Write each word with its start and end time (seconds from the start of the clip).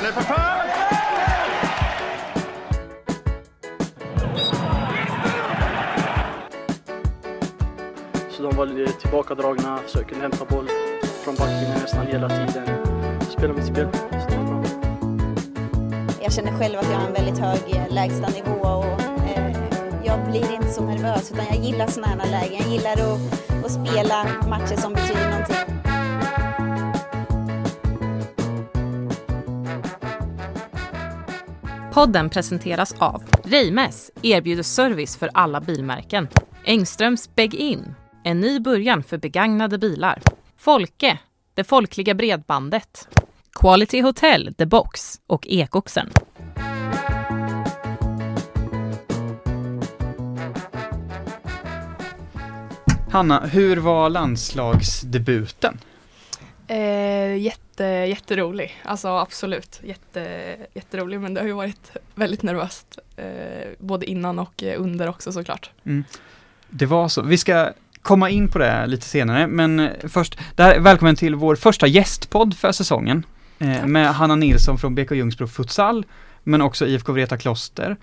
Den 0.00 0.08
är 0.08 0.12
förfärd! 0.12 0.70
Så 8.30 8.42
de 8.42 8.56
var 8.56 8.66
lite 8.66 8.92
tillbakadragna, 8.92 9.78
försökte 9.78 10.14
hämta 10.14 10.44
boll 10.44 10.68
från 11.24 11.34
backlinjen 11.34 11.78
nästan 11.82 12.06
hela 12.06 12.28
tiden. 12.28 12.68
Spela 13.38 13.52
mitt 13.52 13.66
spel. 13.66 13.88
Så 13.92 14.28
det 14.28 14.36
var 14.36 14.44
bra. 14.44 14.62
Jag 16.22 16.32
känner 16.32 16.58
själv 16.58 16.78
att 16.78 16.90
jag 16.90 16.98
har 16.98 17.06
en 17.06 17.12
väldigt 17.12 17.38
hög 17.38 17.60
eh, 17.76 17.94
lägstanivå 17.94 18.60
och 18.60 19.00
eh, 19.36 19.56
jag 20.04 20.30
blir 20.30 20.52
inte 20.54 20.68
så 20.68 20.84
nervös 20.84 21.32
utan 21.32 21.46
jag 21.46 21.64
gillar 21.64 21.86
sådana 21.86 22.22
här 22.22 22.30
lägen. 22.30 22.58
Jag 22.58 22.68
gillar 22.68 22.92
att, 22.92 23.64
att 23.64 23.72
spela 23.72 24.26
matcher 24.48 24.76
som 24.76 24.92
betyder 24.92 25.30
någonting. 25.30 25.59
Podden 32.00 32.30
presenteras 32.30 32.94
av 32.98 33.22
Reimes 33.44 34.10
erbjuder 34.22 34.62
service 34.62 35.16
för 35.16 35.30
alla 35.34 35.60
bilmärken. 35.60 36.28
Engströms 36.64 37.34
Beg-In, 37.34 37.94
en 38.24 38.40
ny 38.40 38.60
början 38.60 39.02
för 39.02 39.18
begagnade 39.18 39.78
bilar. 39.78 40.22
Folke, 40.56 41.18
det 41.54 41.64
folkliga 41.64 42.14
bredbandet. 42.14 43.08
Quality 43.52 44.00
Hotel, 44.00 44.54
The 44.54 44.66
Box 44.66 45.20
och 45.26 45.46
Ekoxen. 45.46 46.10
Hanna, 53.10 53.46
hur 53.46 53.76
var 53.76 54.10
landslagsdebuten? 54.10 55.78
Eh, 56.70 57.36
jätte, 57.36 57.84
jätterolig, 57.84 58.80
alltså 58.82 59.08
absolut 59.08 59.80
jätte, 59.84 60.56
jätterolig 60.74 61.20
men 61.20 61.34
det 61.34 61.40
har 61.40 61.46
ju 61.46 61.52
varit 61.52 61.96
väldigt 62.14 62.42
nervöst 62.42 62.98
eh, 63.16 63.24
både 63.78 64.06
innan 64.06 64.38
och 64.38 64.62
eh, 64.62 64.80
under 64.82 65.08
också 65.08 65.32
såklart. 65.32 65.70
Det 66.68 66.86
var 66.86 67.08
så. 67.08 67.22
Vi 67.22 67.38
ska 67.38 67.72
komma 68.02 68.30
in 68.30 68.48
på 68.48 68.58
det 68.58 68.86
lite 68.86 69.06
senare, 69.06 69.46
men 69.46 69.80
eh, 69.80 69.90
först, 70.08 70.38
där, 70.56 70.80
välkommen 70.80 71.16
till 71.16 71.34
vår 71.34 71.56
första 71.56 71.86
gästpodd 71.86 72.56
för 72.56 72.72
säsongen. 72.72 73.26
Eh, 73.58 73.86
med 73.86 74.14
Hanna 74.14 74.36
Nilsson 74.36 74.78
från 74.78 74.94
BK 74.94 75.10
Ljungsbro 75.10 75.46
Futsal, 75.46 76.06
men 76.42 76.62
också 76.62 76.86
IFK 76.86 77.12
Vreta 77.12 77.36
Kloster 77.36 77.96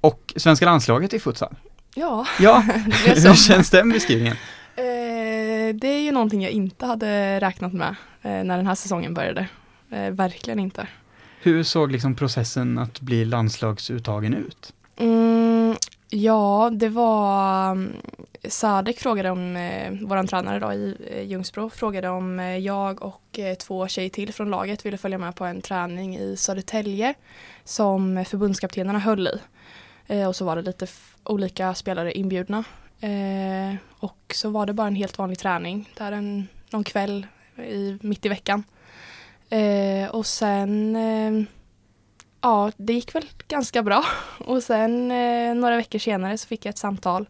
och 0.00 0.32
svenska 0.36 0.64
landslaget 0.64 1.14
i 1.14 1.18
futsal. 1.18 1.56
Ja, 1.94 2.26
Ja, 2.40 2.64
det 3.04 3.20
hur 3.28 3.34
känns 3.34 3.70
den 3.70 3.88
beskrivningen? 3.88 4.36
Det 5.78 5.88
är 5.88 6.00
ju 6.00 6.12
någonting 6.12 6.42
jag 6.42 6.52
inte 6.52 6.86
hade 6.86 7.40
räknat 7.40 7.72
med 7.72 7.94
eh, 8.22 8.44
när 8.44 8.56
den 8.56 8.66
här 8.66 8.74
säsongen 8.74 9.14
började. 9.14 9.48
Eh, 9.90 10.10
verkligen 10.10 10.58
inte. 10.58 10.88
Hur 11.40 11.62
såg 11.62 11.92
liksom 11.92 12.14
processen 12.14 12.78
att 12.78 13.00
bli 13.00 13.24
landslagsuttagen 13.24 14.34
ut? 14.34 14.72
Mm, 14.96 15.76
ja, 16.10 16.70
det 16.72 16.88
var 16.88 17.70
um, 17.72 17.92
Sadek 18.44 18.98
frågade 18.98 19.30
om, 19.30 19.56
eh, 19.56 19.92
våran 20.02 20.26
tränare 20.26 20.58
då 20.58 20.72
i 20.72 20.96
eh, 21.10 21.22
Ljungsbro 21.22 21.70
frågade 21.70 22.08
om 22.08 22.40
eh, 22.40 22.58
jag 22.58 23.02
och 23.02 23.38
eh, 23.38 23.54
två 23.54 23.88
tjejer 23.88 24.10
till 24.10 24.32
från 24.32 24.50
laget 24.50 24.86
ville 24.86 24.98
följa 24.98 25.18
med 25.18 25.36
på 25.36 25.44
en 25.44 25.60
träning 25.60 26.18
i 26.18 26.36
Södertälje 26.36 27.14
som 27.64 28.24
förbundskaptenerna 28.24 28.98
höll 28.98 29.26
i. 29.26 29.38
Eh, 30.06 30.28
och 30.28 30.36
så 30.36 30.44
var 30.44 30.56
det 30.56 30.62
lite 30.62 30.86
olika 31.24 31.74
spelare 31.74 32.12
inbjudna. 32.12 32.64
Eh, 33.00 33.74
och 33.98 34.32
så 34.34 34.50
var 34.50 34.66
det 34.66 34.72
bara 34.72 34.86
en 34.86 34.96
helt 34.96 35.18
vanlig 35.18 35.38
träning 35.38 35.90
där 35.96 36.12
en, 36.12 36.48
någon 36.70 36.84
kväll 36.84 37.26
i, 37.56 37.98
mitt 38.02 38.26
i 38.26 38.28
veckan. 38.28 38.64
Eh, 39.50 40.08
och 40.10 40.26
sen 40.26 40.96
eh, 40.96 41.48
Ja, 42.46 42.72
det 42.76 42.92
gick 42.92 43.14
väl 43.14 43.24
ganska 43.48 43.82
bra. 43.82 44.04
Och 44.38 44.62
sen 44.62 45.10
eh, 45.10 45.54
några 45.54 45.76
veckor 45.76 45.98
senare 45.98 46.38
så 46.38 46.48
fick 46.48 46.64
jag 46.64 46.70
ett 46.70 46.78
samtal 46.78 47.26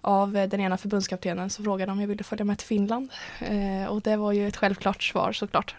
av 0.00 0.36
eh, 0.36 0.48
den 0.48 0.60
ena 0.60 0.76
förbundskaptenen 0.76 1.50
som 1.50 1.64
frågade 1.64 1.92
om 1.92 2.00
jag 2.00 2.08
ville 2.08 2.24
följa 2.24 2.44
med 2.44 2.58
till 2.58 2.66
Finland. 2.66 3.10
Eh, 3.40 3.86
och 3.88 4.02
det 4.02 4.16
var 4.16 4.32
ju 4.32 4.48
ett 4.48 4.56
självklart 4.56 5.02
svar 5.02 5.32
såklart. 5.32 5.74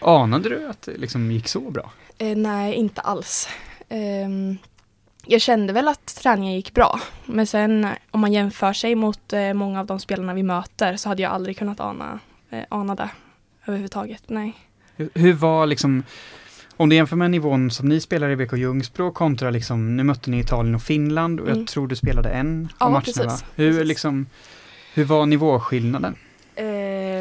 Anade 0.00 0.48
du 0.48 0.68
att 0.68 0.82
det 0.82 0.96
liksom 0.96 1.32
gick 1.32 1.48
så 1.48 1.60
bra? 1.60 1.92
Nej, 2.36 2.74
inte 2.74 3.00
alls. 3.00 3.48
Jag 5.26 5.40
kände 5.40 5.72
väl 5.72 5.88
att 5.88 6.06
träningen 6.06 6.54
gick 6.54 6.74
bra. 6.74 7.00
Men 7.26 7.46
sen 7.46 7.86
om 8.10 8.20
man 8.20 8.32
jämför 8.32 8.72
sig 8.72 8.94
mot 8.94 9.32
eh, 9.32 9.52
många 9.54 9.80
av 9.80 9.86
de 9.86 9.98
spelarna 10.00 10.34
vi 10.34 10.42
möter 10.42 10.96
så 10.96 11.08
hade 11.08 11.22
jag 11.22 11.32
aldrig 11.32 11.58
kunnat 11.58 11.80
ana, 11.80 12.18
eh, 12.50 12.64
ana 12.68 12.94
det 12.94 13.10
överhuvudtaget. 13.66 14.22
Nej. 14.26 14.52
Hur, 14.96 15.10
hur 15.14 15.32
var 15.32 15.66
liksom, 15.66 16.02
om 16.76 16.88
du 16.88 16.96
jämför 16.96 17.16
med 17.16 17.30
nivån 17.30 17.70
som 17.70 17.88
ni 17.88 18.00
spelar 18.00 18.30
i 18.30 18.36
BK 18.36 18.52
Ljungsbro 18.56 19.12
kontra 19.12 19.50
liksom, 19.50 19.96
nu 19.96 20.02
mötte 20.04 20.30
ni 20.30 20.40
Italien 20.40 20.74
och 20.74 20.82
Finland 20.82 21.40
och 21.40 21.46
Mm. 21.46 21.58
jag 21.58 21.68
tror 21.68 21.88
du 21.88 21.96
spelade 21.96 22.28
en 22.30 22.68
Ja, 22.78 22.86
av 22.86 22.92
matcherna 22.92 23.02
precis. 23.04 23.24
va? 23.26 23.38
Hur 23.54 23.70
Precis. 23.72 23.88
liksom, 23.88 24.26
hur 24.94 25.04
var 25.04 25.26
nivåskillnaden? 25.26 26.14
Eh, 26.54 26.64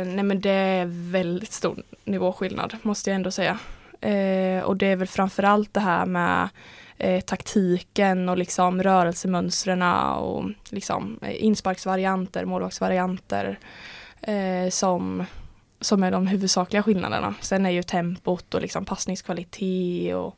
nej 0.05 0.23
men 0.23 0.41
det 0.41 0.49
är 0.51 0.85
väldigt 1.11 1.51
stor 1.51 1.83
nivåskillnad 2.05 2.75
måste 2.81 3.09
jag 3.09 3.15
ändå 3.15 3.31
säga. 3.31 3.59
Eh, 4.01 4.63
och 4.63 4.77
det 4.77 4.85
är 4.85 4.95
väl 4.95 5.07
framförallt 5.07 5.73
det 5.73 5.79
här 5.79 6.05
med 6.05 6.49
eh, 6.97 7.21
taktiken 7.21 8.29
och 8.29 8.37
liksom 8.37 8.83
rörelsemönstren 8.83 9.81
och 10.17 10.49
liksom 10.69 11.19
eh, 11.21 11.43
insparksvarianter, 11.43 12.45
målvaktsvarianter 12.45 13.59
eh, 14.21 14.69
som, 14.69 15.25
som 15.81 16.03
är 16.03 16.11
de 16.11 16.27
huvudsakliga 16.27 16.83
skillnaderna. 16.83 17.35
Sen 17.41 17.65
är 17.65 17.69
ju 17.69 17.83
tempot 17.83 18.53
och 18.53 18.61
liksom 18.61 18.85
passningskvalitet 18.85 20.15
och, 20.15 20.37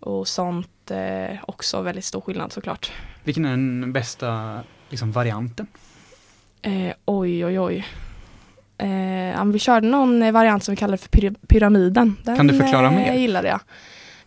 och 0.00 0.28
sånt 0.28 0.90
eh, 0.90 1.38
också 1.42 1.82
väldigt 1.82 2.04
stor 2.04 2.20
skillnad 2.20 2.52
såklart. 2.52 2.92
Vilken 3.24 3.44
är 3.44 3.50
den 3.50 3.92
bästa 3.92 4.60
liksom, 4.88 5.12
varianten? 5.12 5.66
Eh, 6.62 6.92
oj, 7.04 7.46
oj, 7.46 7.60
oj. 7.60 7.86
Eh, 8.78 9.30
ja, 9.30 9.44
vi 9.44 9.58
körde 9.58 9.86
någon 9.88 10.22
eh, 10.22 10.32
variant 10.32 10.64
som 10.64 10.72
vi 10.72 10.76
kallade 10.76 10.98
för 10.98 11.08
pyra- 11.08 11.36
pyramiden. 11.48 12.16
Den, 12.22 12.36
Kan 12.36 12.46
du 12.46 12.54
förklara 12.58 12.86
eh, 12.86 12.92
mer? 12.92 13.12
gillade 13.14 13.48
jag. 13.48 13.60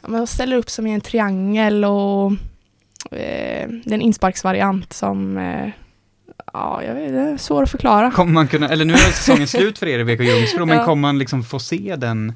Ja, 0.01 0.07
man 0.09 0.27
ställer 0.27 0.57
upp 0.57 0.69
som 0.69 0.87
i 0.87 0.91
en 0.93 1.01
triangel 1.01 1.85
och 1.85 2.31
eh, 3.11 3.67
det 3.69 3.89
är 3.89 3.93
en 3.93 4.01
insparksvariant 4.01 4.93
som 4.93 5.38
eh, 5.38 5.69
Ja, 6.53 6.81
jag 6.83 6.93
vet, 6.95 7.13
det 7.13 7.19
är 7.19 7.38
svår 7.38 7.63
att 7.63 7.71
förklara. 7.71 8.11
Kommer 8.11 8.33
man 8.33 8.47
kunna, 8.47 8.69
eller 8.69 8.85
nu 8.85 8.93
är 8.93 8.97
säsongen 8.97 9.47
slut 9.47 9.79
för 9.79 9.88
er 9.88 9.99
i 9.99 10.05
BK 10.05 10.21
Ljungsbro, 10.23 10.65
men 10.65 10.77
Ja. 10.77 10.85
kommer 10.85 11.01
man 11.01 11.19
liksom 11.19 11.43
få 11.43 11.59
se 11.59 11.95
den? 11.97 12.33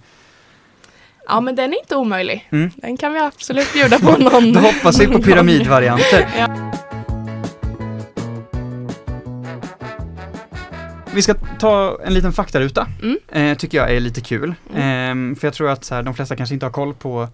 Ja, 1.27 1.41
men 1.41 1.55
den 1.55 1.73
är 1.73 1.79
inte 1.79 1.95
omöjlig. 1.95 2.47
Mm. 2.51 2.69
Den 2.75 2.97
kan 2.97 3.13
vi 3.13 3.19
absolut 3.19 3.73
bjuda 3.73 3.99
på 3.99 4.17
någon. 4.17 4.53
Då 4.53 4.59
hoppas 4.59 4.99
vi 5.01 5.07
på 5.07 5.21
pyramidvarianter. 5.23 6.27
Vi 11.13 11.21
ska 11.21 11.33
ta 11.59 11.99
en 12.05 12.13
liten 12.13 12.33
faktaruta, 12.33 12.87
Mm. 13.01 13.17
eh, 13.31 13.57
tycker 13.57 13.77
jag 13.77 13.95
är 13.95 13.99
lite 13.99 14.21
kul. 14.21 14.55
Ehm, 14.75 15.35
för 15.35 15.47
jag 15.47 15.53
tror 15.53 15.69
att 15.69 15.83
så 15.83 15.95
här, 15.95 16.03
de 16.03 16.13
flesta 16.13 16.35
kanske 16.35 16.53
inte 16.53 16.65
har 16.65 16.71
koll 16.71 16.93
på 16.93 17.27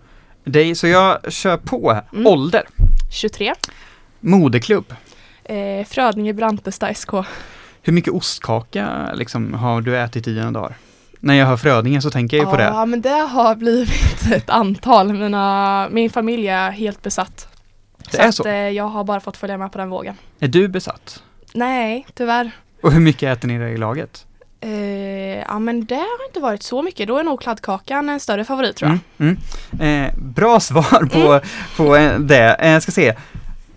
dig, 0.43 0.75
så 0.75 0.87
jag 0.87 1.31
kör 1.33 1.57
på. 1.57 2.01
Mm. 2.13 2.27
Ålder, 2.27 2.63
23. 3.11 3.53
moderklubb. 4.19 4.93
Eh, 5.43 5.85
Frödinge 5.87 6.33
Brantesta 6.33 6.93
SK. 6.93 7.09
Hur 7.81 7.93
mycket 7.93 8.13
ostkaka 8.13 9.09
liksom, 9.13 9.53
har 9.53 9.81
du 9.81 9.97
ätit 9.97 10.27
i 10.27 10.33
dina 10.33 10.51
dagar? 10.51 10.75
När 11.19 11.33
jag 11.33 11.45
hör 11.45 11.57
Frödinge 11.57 12.01
så 12.01 12.09
tänker 12.09 12.37
jag 12.37 12.45
ju 12.45 12.51
på 12.51 12.57
det. 12.57 12.63
Ja, 12.63 12.85
men 12.85 13.01
det 13.01 13.09
har 13.09 13.55
blivit 13.55 14.31
ett 14.33 14.49
antal. 14.49 15.13
Mina, 15.13 15.87
min 15.91 16.09
familj 16.09 16.47
är 16.47 16.71
helt 16.71 17.01
besatt. 17.01 17.47
Det 18.11 18.17
är 18.17 18.27
att, 18.29 18.35
så? 18.35 18.47
eh, 18.47 18.53
jag 18.69 18.83
har 18.87 19.03
bara 19.03 19.19
fått 19.19 19.37
följa 19.37 19.57
med 19.57 19.71
på 19.71 19.77
den 19.77 19.89
vågen. 19.89 20.15
Är 20.39 20.47
du 20.47 20.67
besatt? 20.67 21.23
Nej, 21.53 22.05
tyvärr. 22.13 22.51
Och 22.81 22.91
hur 22.91 22.99
mycket 22.99 23.37
äter 23.37 23.47
ni 23.47 23.57
det 23.57 23.69
i 23.69 23.77
laget? 23.77 24.25
Eh, 24.61 25.37
ja, 25.39 25.59
men 25.59 25.85
det 25.85 25.95
har 25.95 26.25
inte 26.27 26.39
varit 26.39 26.63
så 26.63 26.81
mycket. 26.81 27.07
Då 27.07 27.17
är 27.17 27.23
nog 27.23 27.41
kladdkakan 27.41 28.09
en 28.09 28.19
större 28.19 28.45
favorit 28.45 28.75
tror 28.75 28.91
jag. 28.91 28.99
Mm, 29.27 29.37
mm. 29.79 30.05
Eh, 30.05 30.13
bra 30.17 30.59
svar 30.59 31.05
på, 31.05 31.19
Mm. 31.33 31.41
på 31.77 31.95
eh, 31.95 32.19
det. 32.19 32.53
Eh, 32.59 32.71
Jag 32.71 32.83
ska 32.83 32.91
se. 32.91 33.15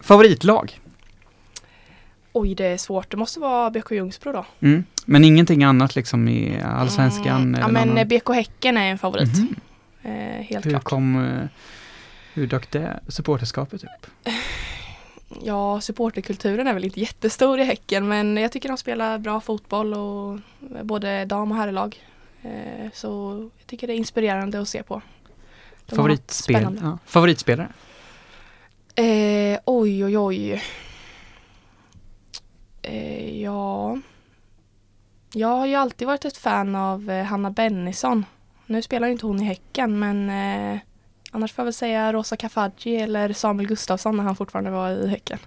Favoritlag? 0.00 0.78
Oj, 2.32 2.54
det 2.54 2.66
är 2.66 2.76
svårt. 2.76 3.10
Det 3.10 3.16
måste 3.16 3.40
vara 3.40 3.70
BK 3.70 3.90
Ljungsbro 3.94 4.32
då. 4.32 4.44
Mm. 4.60 4.84
Men 5.06 5.24
ingenting 5.24 5.64
annat 5.64 5.94
liksom 5.96 6.28
i 6.28 6.60
allsvenskan? 6.64 7.42
Mm, 7.42 7.60
ja, 7.60 7.68
men 7.68 7.90
annan? 7.90 8.08
BK 8.08 8.28
Häcken 8.34 8.76
är 8.76 8.90
en 8.90 8.98
favorit. 8.98 9.38
Mhm. 9.38 9.54
Eh, 10.02 10.42
helt 10.44 10.66
Hur 10.66 10.70
klart. 10.70 10.84
kom, 10.84 11.24
eh, 11.26 11.46
hur 12.34 12.46
dök 12.46 12.70
det 12.70 13.00
supporterskapet 13.08 13.82
upp? 13.84 14.06
Ja, 15.42 15.80
supporterkulturen 15.80 16.66
är 16.66 16.74
väl 16.74 16.84
inte 16.84 17.00
jättestor 17.00 17.60
i 17.60 17.64
Häcken 17.64 18.08
men 18.08 18.36
jag 18.36 18.52
tycker 18.52 18.68
de 18.68 18.78
spelar 18.78 19.18
bra 19.18 19.40
fotboll 19.40 19.94
och 19.94 20.38
både 20.82 21.24
dam 21.24 21.50
och 21.50 21.56
herrlag. 21.56 22.00
Eh, 22.42 22.90
så 22.92 23.40
jag 23.58 23.66
tycker 23.66 23.86
det 23.86 23.92
är 23.92 23.96
inspirerande 23.96 24.60
att 24.60 24.68
se 24.68 24.82
på. 24.82 25.02
De 25.86 25.96
Favoritspel, 25.96 26.78
ja. 26.82 26.98
Favoritspelare? 27.06 27.68
Eh, 28.94 29.60
oj, 29.64 30.04
oj, 30.04 30.18
oj. 30.18 30.62
Eh, 32.82 33.40
ja. 33.42 33.98
Jag 35.32 35.48
har 35.48 35.66
ju 35.66 35.74
alltid 35.74 36.06
varit 36.06 36.24
ett 36.24 36.36
fan 36.36 36.74
av 36.74 37.10
eh, 37.10 37.24
Hanna 37.24 37.50
Bennison. 37.50 38.24
Nu 38.66 38.82
spelar 38.82 39.06
ju 39.06 39.12
inte 39.12 39.26
hon 39.26 39.40
i 39.40 39.44
Häcken 39.44 39.98
men 39.98 40.30
eh, 40.30 40.80
annars 41.32 41.52
får 41.52 41.62
jag 41.62 41.64
väl 41.64 41.74
säga 41.74 42.12
Rosa 42.12 42.36
Kafaji 42.36 42.96
eller 42.96 43.32
Samuel 43.32 43.68
Gustafsson 43.68 44.16
när 44.16 44.24
han 44.24 44.36
fortfarande 44.36 44.70
var 44.70 44.90
i 44.90 45.08
Häcken. 45.08 45.38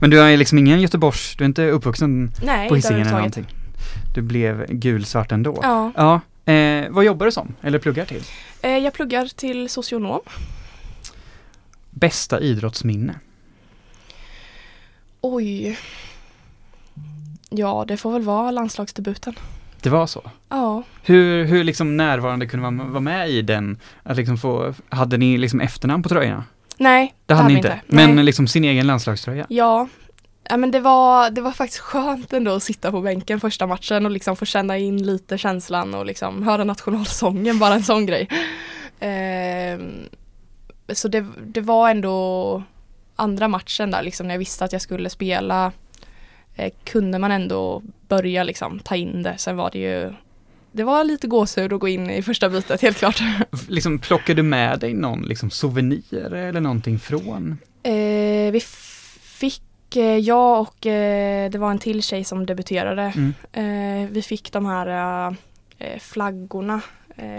Men 0.00 0.10
du 0.10 0.20
är 0.20 0.36
liksom 0.36 0.58
ingen 0.58 0.80
Göteborgs, 0.80 1.36
du 1.36 1.44
är 1.44 1.46
inte 1.46 1.70
uppvuxen 1.70 2.32
Nej, 2.42 2.68
på 2.68 2.76
Hisingen 2.76 3.00
eller 3.00 3.12
någonting? 3.12 3.46
Du 4.14 4.22
blev 4.22 4.66
gulsvart 4.68 5.32
ändå? 5.32 5.58
Ja, 5.62 5.92
Ja. 5.96 6.20
Eh, 6.52 6.90
vad 6.90 7.04
jobbar 7.04 7.26
du 7.26 7.32
som? 7.32 7.54
Eller 7.62 7.78
pluggar 7.78 8.04
till? 8.04 8.22
eh, 8.62 8.78
jag 8.78 8.92
pluggar 8.92 9.26
till 9.26 9.68
socionom. 9.68 10.20
Bästa 11.90 12.40
idrottsminne? 12.40 13.14
Oj. 15.20 15.78
Ja, 17.50 17.84
det 17.88 17.96
får 17.96 18.12
väl 18.12 18.22
vara 18.22 18.50
landslagsdebuten. 18.50 19.34
Det 19.82 19.90
var 19.90 20.06
så? 20.06 20.30
Ja, 20.48 20.82
Hur, 21.02 21.44
hur 21.44 21.64
liksom 21.64 21.96
närvarande 21.96 22.46
kunde 22.46 22.70
man 22.70 22.90
vara 22.90 23.00
med 23.00 23.30
i 23.30 23.42
den? 23.42 23.78
Att 24.02 24.16
liksom 24.16 24.38
få, 24.38 24.74
hade 24.88 25.16
ni 25.16 25.38
liksom 25.38 25.60
efternamn 25.60 26.02
på 26.02 26.08
tröjorna? 26.08 26.44
nej, 26.78 27.14
Det 27.26 27.34
hade 27.34 27.48
ni 27.48 27.54
vi 27.54 27.58
inte, 27.58 27.80
men 27.86 28.14
Nej. 28.14 28.24
liksom 28.24 28.48
sin 28.48 28.64
egen 28.64 28.86
landslagströja? 28.86 29.46
Ja, 29.48 29.88
ja 30.48 30.56
men 30.56 30.70
det 30.70 30.80
var, 30.80 31.30
det 31.30 31.40
var 31.40 31.52
faktiskt 31.52 31.80
skönt 31.80 32.32
ändå 32.32 32.54
att 32.54 32.62
sitta 32.62 32.90
på 32.90 33.00
bänken 33.00 33.40
första 33.40 33.66
matchen 33.66 34.04
och 34.06 34.10
liksom 34.12 34.36
få 34.36 34.44
känna 34.44 34.78
in 34.78 35.02
lite 35.06 35.38
känslan 35.38 35.94
och 35.94 36.06
liksom 36.06 36.42
höra 36.42 36.64
nationalsången, 36.64 37.58
bara 37.58 37.74
en 37.74 37.82
sån 37.82 38.06
grej. 38.06 38.28
Ehm, 39.00 39.92
så 40.92 41.08
det, 41.08 41.26
det 41.46 41.60
var 41.60 41.90
ändå 41.90 42.62
andra 43.16 43.48
matchen 43.48 43.90
där 43.90 44.02
liksom 44.02 44.26
när 44.26 44.34
jag 44.34 44.38
visste 44.38 44.64
att 44.64 44.72
jag 44.72 44.82
skulle 44.82 45.10
spela 45.10 45.72
eh, 46.60 46.72
kunde 46.84 47.18
man 47.18 47.32
ändå 47.32 47.82
börja 48.08 48.42
liksom 48.42 48.78
ta 48.78 48.96
in 48.96 49.22
det. 49.22 49.34
Sen 49.38 49.56
var 49.56 49.70
det 49.70 49.78
ju 49.78 50.12
det 50.72 50.84
var 50.84 51.04
lite 51.04 51.26
gåshud 51.26 51.72
att 51.72 51.80
gå 51.80 51.88
in 51.88 52.10
i 52.10 52.22
första 52.22 52.48
bytet, 52.48 52.82
helt 52.82 52.96
klart. 52.96 53.22
Liksom 53.68 53.98
plockade 53.98 54.34
du 54.34 54.42
med 54.42 54.78
dig 54.78 54.94
någon 54.94 55.22
liksom 55.22 55.50
souvenir 55.50 56.34
eller 56.34 56.60
någonting 56.60 56.98
från? 56.98 57.58
Eh, 57.82 58.52
vi 58.52 58.60
fick, 59.20 59.96
eh, 59.96 60.16
jag 60.16 60.60
och 60.60 60.86
eh, 60.86 61.50
det 61.50 61.58
var 61.58 61.70
en 61.70 61.78
till 61.78 62.02
tjej 62.02 62.24
som 62.24 62.46
debuterade. 62.46 63.12
Mm. 63.16 63.34
Eh, 63.52 64.10
vi 64.10 64.22
fick 64.22 64.52
de 64.52 64.66
här 64.66 65.28
eh, 65.78 65.98
flaggorna. 65.98 66.80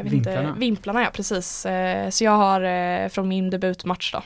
Vimplarna. 0.04 0.50
Inte, 0.50 0.60
vimplarna 0.60 1.02
ja, 1.02 1.10
precis. 1.14 1.66
Så 2.10 2.24
jag 2.24 2.32
har 2.32 3.10
från 3.10 3.28
min 3.28 3.50
debutmatch 3.50 4.14
då. 4.14 4.24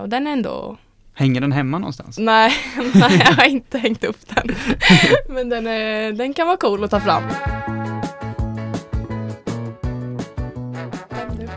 Och 0.00 0.08
den 0.08 0.26
är 0.26 0.32
ändå, 0.32 0.76
Hänger 1.14 1.40
den 1.40 1.52
hemma 1.52 1.78
någonstans? 1.78 2.18
nej, 2.18 2.52
nej 2.94 3.22
jag 3.24 3.32
har 3.32 3.44
inte 3.44 3.78
hängt 3.78 4.04
upp 4.04 4.18
den. 4.28 4.56
Men 5.34 5.48
den, 5.48 5.66
är, 5.66 6.12
den 6.12 6.34
kan 6.34 6.46
vara 6.46 6.56
cool 6.56 6.84
att 6.84 6.90
ta 6.90 7.00
fram. 7.00 7.22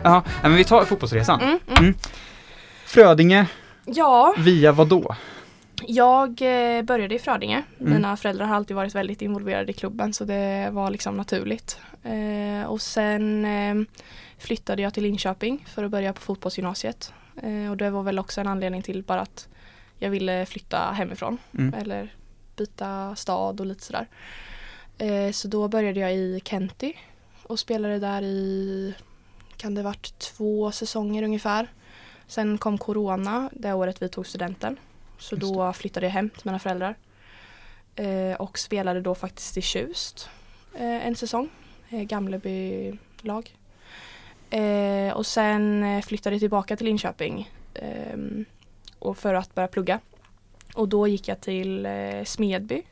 Ja, 0.02 0.22
men 0.42 0.54
vi 0.54 0.64
tar 0.64 0.84
fotbollsresan. 0.84 1.40
Mm, 1.40 1.58
mm. 1.78 1.94
Frödinge, 2.84 3.46
Ja, 3.94 4.34
via 4.38 4.72
vad 4.72 4.88
då? 4.88 5.16
Jag 5.86 6.28
eh, 6.42 6.82
började 6.82 7.14
i 7.14 7.18
Frödinge. 7.18 7.62
Mm. 7.80 7.92
Mina 7.92 8.16
föräldrar 8.16 8.46
har 8.46 8.56
alltid 8.56 8.76
varit 8.76 8.94
väldigt 8.94 9.22
involverade 9.22 9.70
i 9.70 9.74
klubben 9.74 10.12
så 10.12 10.24
det 10.24 10.68
var 10.72 10.90
liksom 10.90 11.16
naturligt. 11.16 11.80
Eh, 12.02 12.70
och 12.70 12.80
sen 12.80 13.44
eh, 13.44 13.74
flyttade 14.38 14.82
jag 14.82 14.94
till 14.94 15.02
Linköping 15.02 15.64
för 15.74 15.84
att 15.84 15.90
börja 15.90 16.12
på 16.12 16.20
fotbollsgymnasiet. 16.20 17.12
Eh, 17.42 17.70
och 17.70 17.76
det 17.76 17.90
var 17.90 18.02
väl 18.02 18.18
också 18.18 18.40
en 18.40 18.46
anledning 18.46 18.82
till 18.82 19.02
bara 19.02 19.20
att 19.20 19.48
jag 19.98 20.10
ville 20.10 20.46
flytta 20.46 20.92
hemifrån 20.92 21.38
Mm. 21.58 21.74
eller 21.74 22.14
byta 22.56 23.16
stad 23.16 23.60
och 23.60 23.66
lite 23.66 23.84
sådär. 23.84 24.06
Eh, 24.98 25.32
så 25.32 25.48
då 25.48 25.68
började 25.68 26.00
jag 26.00 26.14
i 26.14 26.40
Kenty 26.44 26.92
och 27.42 27.58
spelade 27.58 27.98
där 27.98 28.22
i, 28.22 28.94
kan 29.56 29.74
det 29.74 29.82
varit 29.82 30.18
två 30.18 30.72
säsonger 30.72 31.22
ungefär. 31.22 31.68
Sen 32.26 32.58
kom 32.58 32.78
Corona 32.78 33.50
det 33.52 33.72
året 33.72 34.02
vi 34.02 34.08
tog 34.08 34.26
studenten. 34.26 34.76
Så 35.18 35.36
då 35.36 35.72
flyttade 35.72 36.06
jag 36.06 36.12
hem 36.12 36.30
till 36.30 36.42
mina 36.44 36.58
föräldrar. 36.58 36.94
Eh, 37.94 38.34
och 38.38 38.58
spelade 38.58 39.00
då 39.00 39.14
faktiskt 39.14 39.56
i 39.56 39.62
Tjust 39.62 40.28
eh, 40.74 41.06
en 41.06 41.16
säsong. 41.16 41.48
Eh, 41.90 42.02
Gamleby-lag. 42.02 43.56
Eh, 44.50 45.12
och 45.12 45.26
sen 45.26 45.82
eh, 45.84 46.02
flyttade 46.02 46.34
jag 46.36 46.40
tillbaka 46.40 46.76
till 46.76 46.86
Linköping. 46.86 47.50
ehm, 47.74 48.44
och 48.98 49.16
för 49.18 49.34
att 49.34 49.54
börja 49.54 49.68
plugga. 49.68 50.00
Och 50.74 50.88
då 50.88 51.08
gick 51.08 51.28
jag 51.28 51.40
till 51.40 51.86
eh, 51.86 52.24
Smedby. 52.24 52.82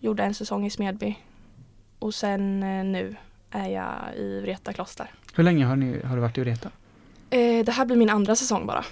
Gjorde 0.00 0.22
en 0.22 0.34
säsong 0.34 0.66
i 0.66 0.70
Smedby. 0.70 1.18
Och 1.98 2.14
sen 2.14 2.62
eh, 2.62 2.84
nu 2.84 3.16
är 3.50 3.68
jag 3.68 3.94
i 4.16 4.40
Vreta 4.40 4.72
kloster. 4.72 5.10
Hur 5.34 5.44
länge 5.44 5.64
har, 5.64 5.76
ni, 5.76 6.00
har 6.04 6.14
du 6.16 6.22
varit 6.22 6.38
i 6.38 6.40
Vreta? 6.40 6.70
Eh, 7.30 7.64
det 7.64 7.72
här 7.72 7.84
blir 7.86 7.96
min 7.96 8.10
andra 8.10 8.36
säsong 8.36 8.66
bara. 8.66 8.84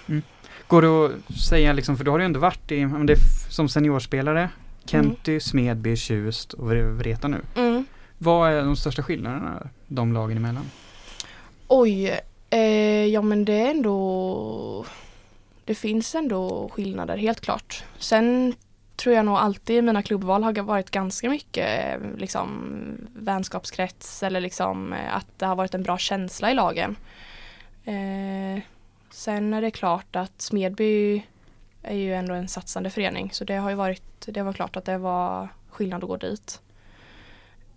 Går 0.67 0.81
det 0.81 1.05
att 1.05 1.35
säga 1.37 1.73
liksom, 1.73 1.97
för 1.97 2.03
du 2.03 2.11
har 2.11 2.19
ju 2.19 2.25
ändå 2.25 2.39
varit 2.39 2.71
i, 2.71 2.75
det 2.75 3.13
är 3.13 3.49
som 3.51 3.69
seniorspelare, 3.69 4.49
Kenty, 4.85 5.39
Smedby, 5.39 5.95
Tjust 5.95 6.53
och 6.53 6.71
Vre- 6.71 6.91
Vreta 6.97 7.27
nu. 7.27 7.41
Mm. 7.55 7.85
Vad 8.17 8.51
är 8.51 8.63
de 8.63 8.75
största 8.75 9.03
skillnaderna 9.03 9.67
de 9.87 10.13
lagen 10.13 10.37
emellan? 10.37 10.65
Oj, 11.67 12.19
eh, 12.49 13.05
ja 13.05 13.21
men 13.21 13.45
det 13.45 13.53
är 13.53 13.71
ändå 13.71 14.85
Det 15.65 15.75
finns 15.75 16.15
ändå 16.15 16.69
skillnader 16.69 17.17
helt 17.17 17.41
klart. 17.41 17.83
Sen 17.97 18.53
tror 18.95 19.15
jag 19.15 19.25
nog 19.25 19.35
alltid 19.35 19.83
mina 19.83 20.01
klubbval 20.01 20.43
har 20.43 20.61
varit 20.61 20.91
ganska 20.91 21.29
mycket 21.29 21.93
eh, 21.93 22.17
liksom 22.17 22.71
vänskapskrets 23.15 24.23
eller 24.23 24.41
liksom 24.41 24.93
eh, 24.93 25.15
att 25.15 25.27
det 25.37 25.45
har 25.45 25.55
varit 25.55 25.73
en 25.73 25.83
bra 25.83 25.97
känsla 25.97 26.51
i 26.51 26.53
lagen. 26.53 26.95
Eh, 27.85 28.61
sen 29.11 29.53
är 29.53 29.61
det 29.61 29.71
klart 29.71 30.15
att 30.15 30.41
Smedby 30.41 31.23
är 31.81 31.95
ju 31.95 32.13
ändå 32.13 32.33
en 32.33 32.47
satsande 32.47 32.89
förening 32.89 33.29
så 33.33 33.43
det 33.43 33.55
har 33.55 33.69
ju 33.69 33.75
varit 33.75 34.03
det 34.27 34.43
var 34.43 34.53
klart 34.53 34.75
att 34.75 34.85
det 34.85 34.97
var 34.97 35.49
skillnad 35.69 36.03
att 36.03 36.09
gå 36.09 36.17
dit. 36.17 36.61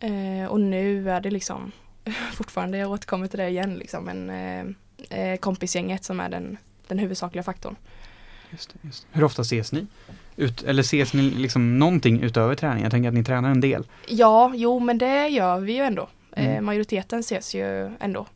Eh, 0.01 0.49
och 0.49 0.61
nu 0.61 1.11
är 1.11 1.21
det 1.21 1.31
liksom 1.31 1.73
fortfarande, 2.33 2.79
jag 2.79 2.91
återkommer 2.91 3.27
till 3.27 3.39
det 3.39 3.49
igen 3.49 3.75
liksom, 3.75 4.05
men 4.05 4.31
eh, 5.11 5.21
eh, 5.21 5.37
kompisgänget 5.39 6.05
som 6.05 6.21
är 6.21 6.29
den, 6.29 6.57
den 6.87 6.99
huvudsakliga 6.99 7.43
faktorn. 7.43 7.77
Just 8.51 8.71
det, 8.73 8.79
just 8.87 9.03
det. 9.03 9.09
Hur 9.19 9.25
ofta 9.25 9.43
ses 9.43 9.73
ni? 9.73 9.87
Ut, 10.37 10.63
eller 10.63 10.83
ses 10.83 11.13
ni 11.13 11.23
liksom 11.23 11.79
någonting 11.79 12.21
utöver 12.23 12.55
träning? 12.55 12.83
Jag 12.83 12.91
tänker 12.93 13.09
att 13.09 13.15
ni 13.15 13.25
tränar 13.25 13.51
en 13.51 13.61
del. 13.61 13.87
Ja, 14.09 14.53
jo 14.55 14.79
men 14.81 14.99
det 14.99 15.29
gör 15.29 15.59
vi 15.61 15.73
ju 15.73 15.83
ändå. 15.83 16.09
Eh, 16.33 16.47
Mm. 16.51 16.65
majoriteten 16.65 17.21
ses 17.21 17.55
ju 17.55 17.91
ändå 18.01 18.27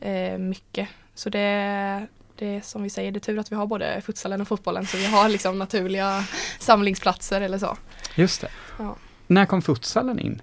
eh, 0.00 0.38
mycket. 0.38 0.88
Så 1.14 1.30
det, 1.30 2.06
det 2.36 2.46
är 2.56 2.60
som 2.60 2.82
vi 2.82 2.90
säger, 2.90 3.12
det 3.12 3.18
är 3.18 3.20
tur 3.20 3.38
att 3.38 3.52
vi 3.52 3.56
har 3.56 3.66
både 3.66 4.00
futsalen 4.00 4.40
och 4.40 4.48
fotbollen 4.48 4.86
så 4.86 4.96
vi 4.96 5.06
har 5.06 5.28
liksom 5.28 5.58
naturliga 5.58 6.24
samlingsplatser 6.58 7.40
eller 7.40 7.58
så. 7.58 7.76
Just 8.16 8.40
det. 8.40 8.48
Ja. 8.78 8.96
När 9.26 9.46
kom 9.46 9.62
futsalen 9.62 10.18
in? 10.18 10.42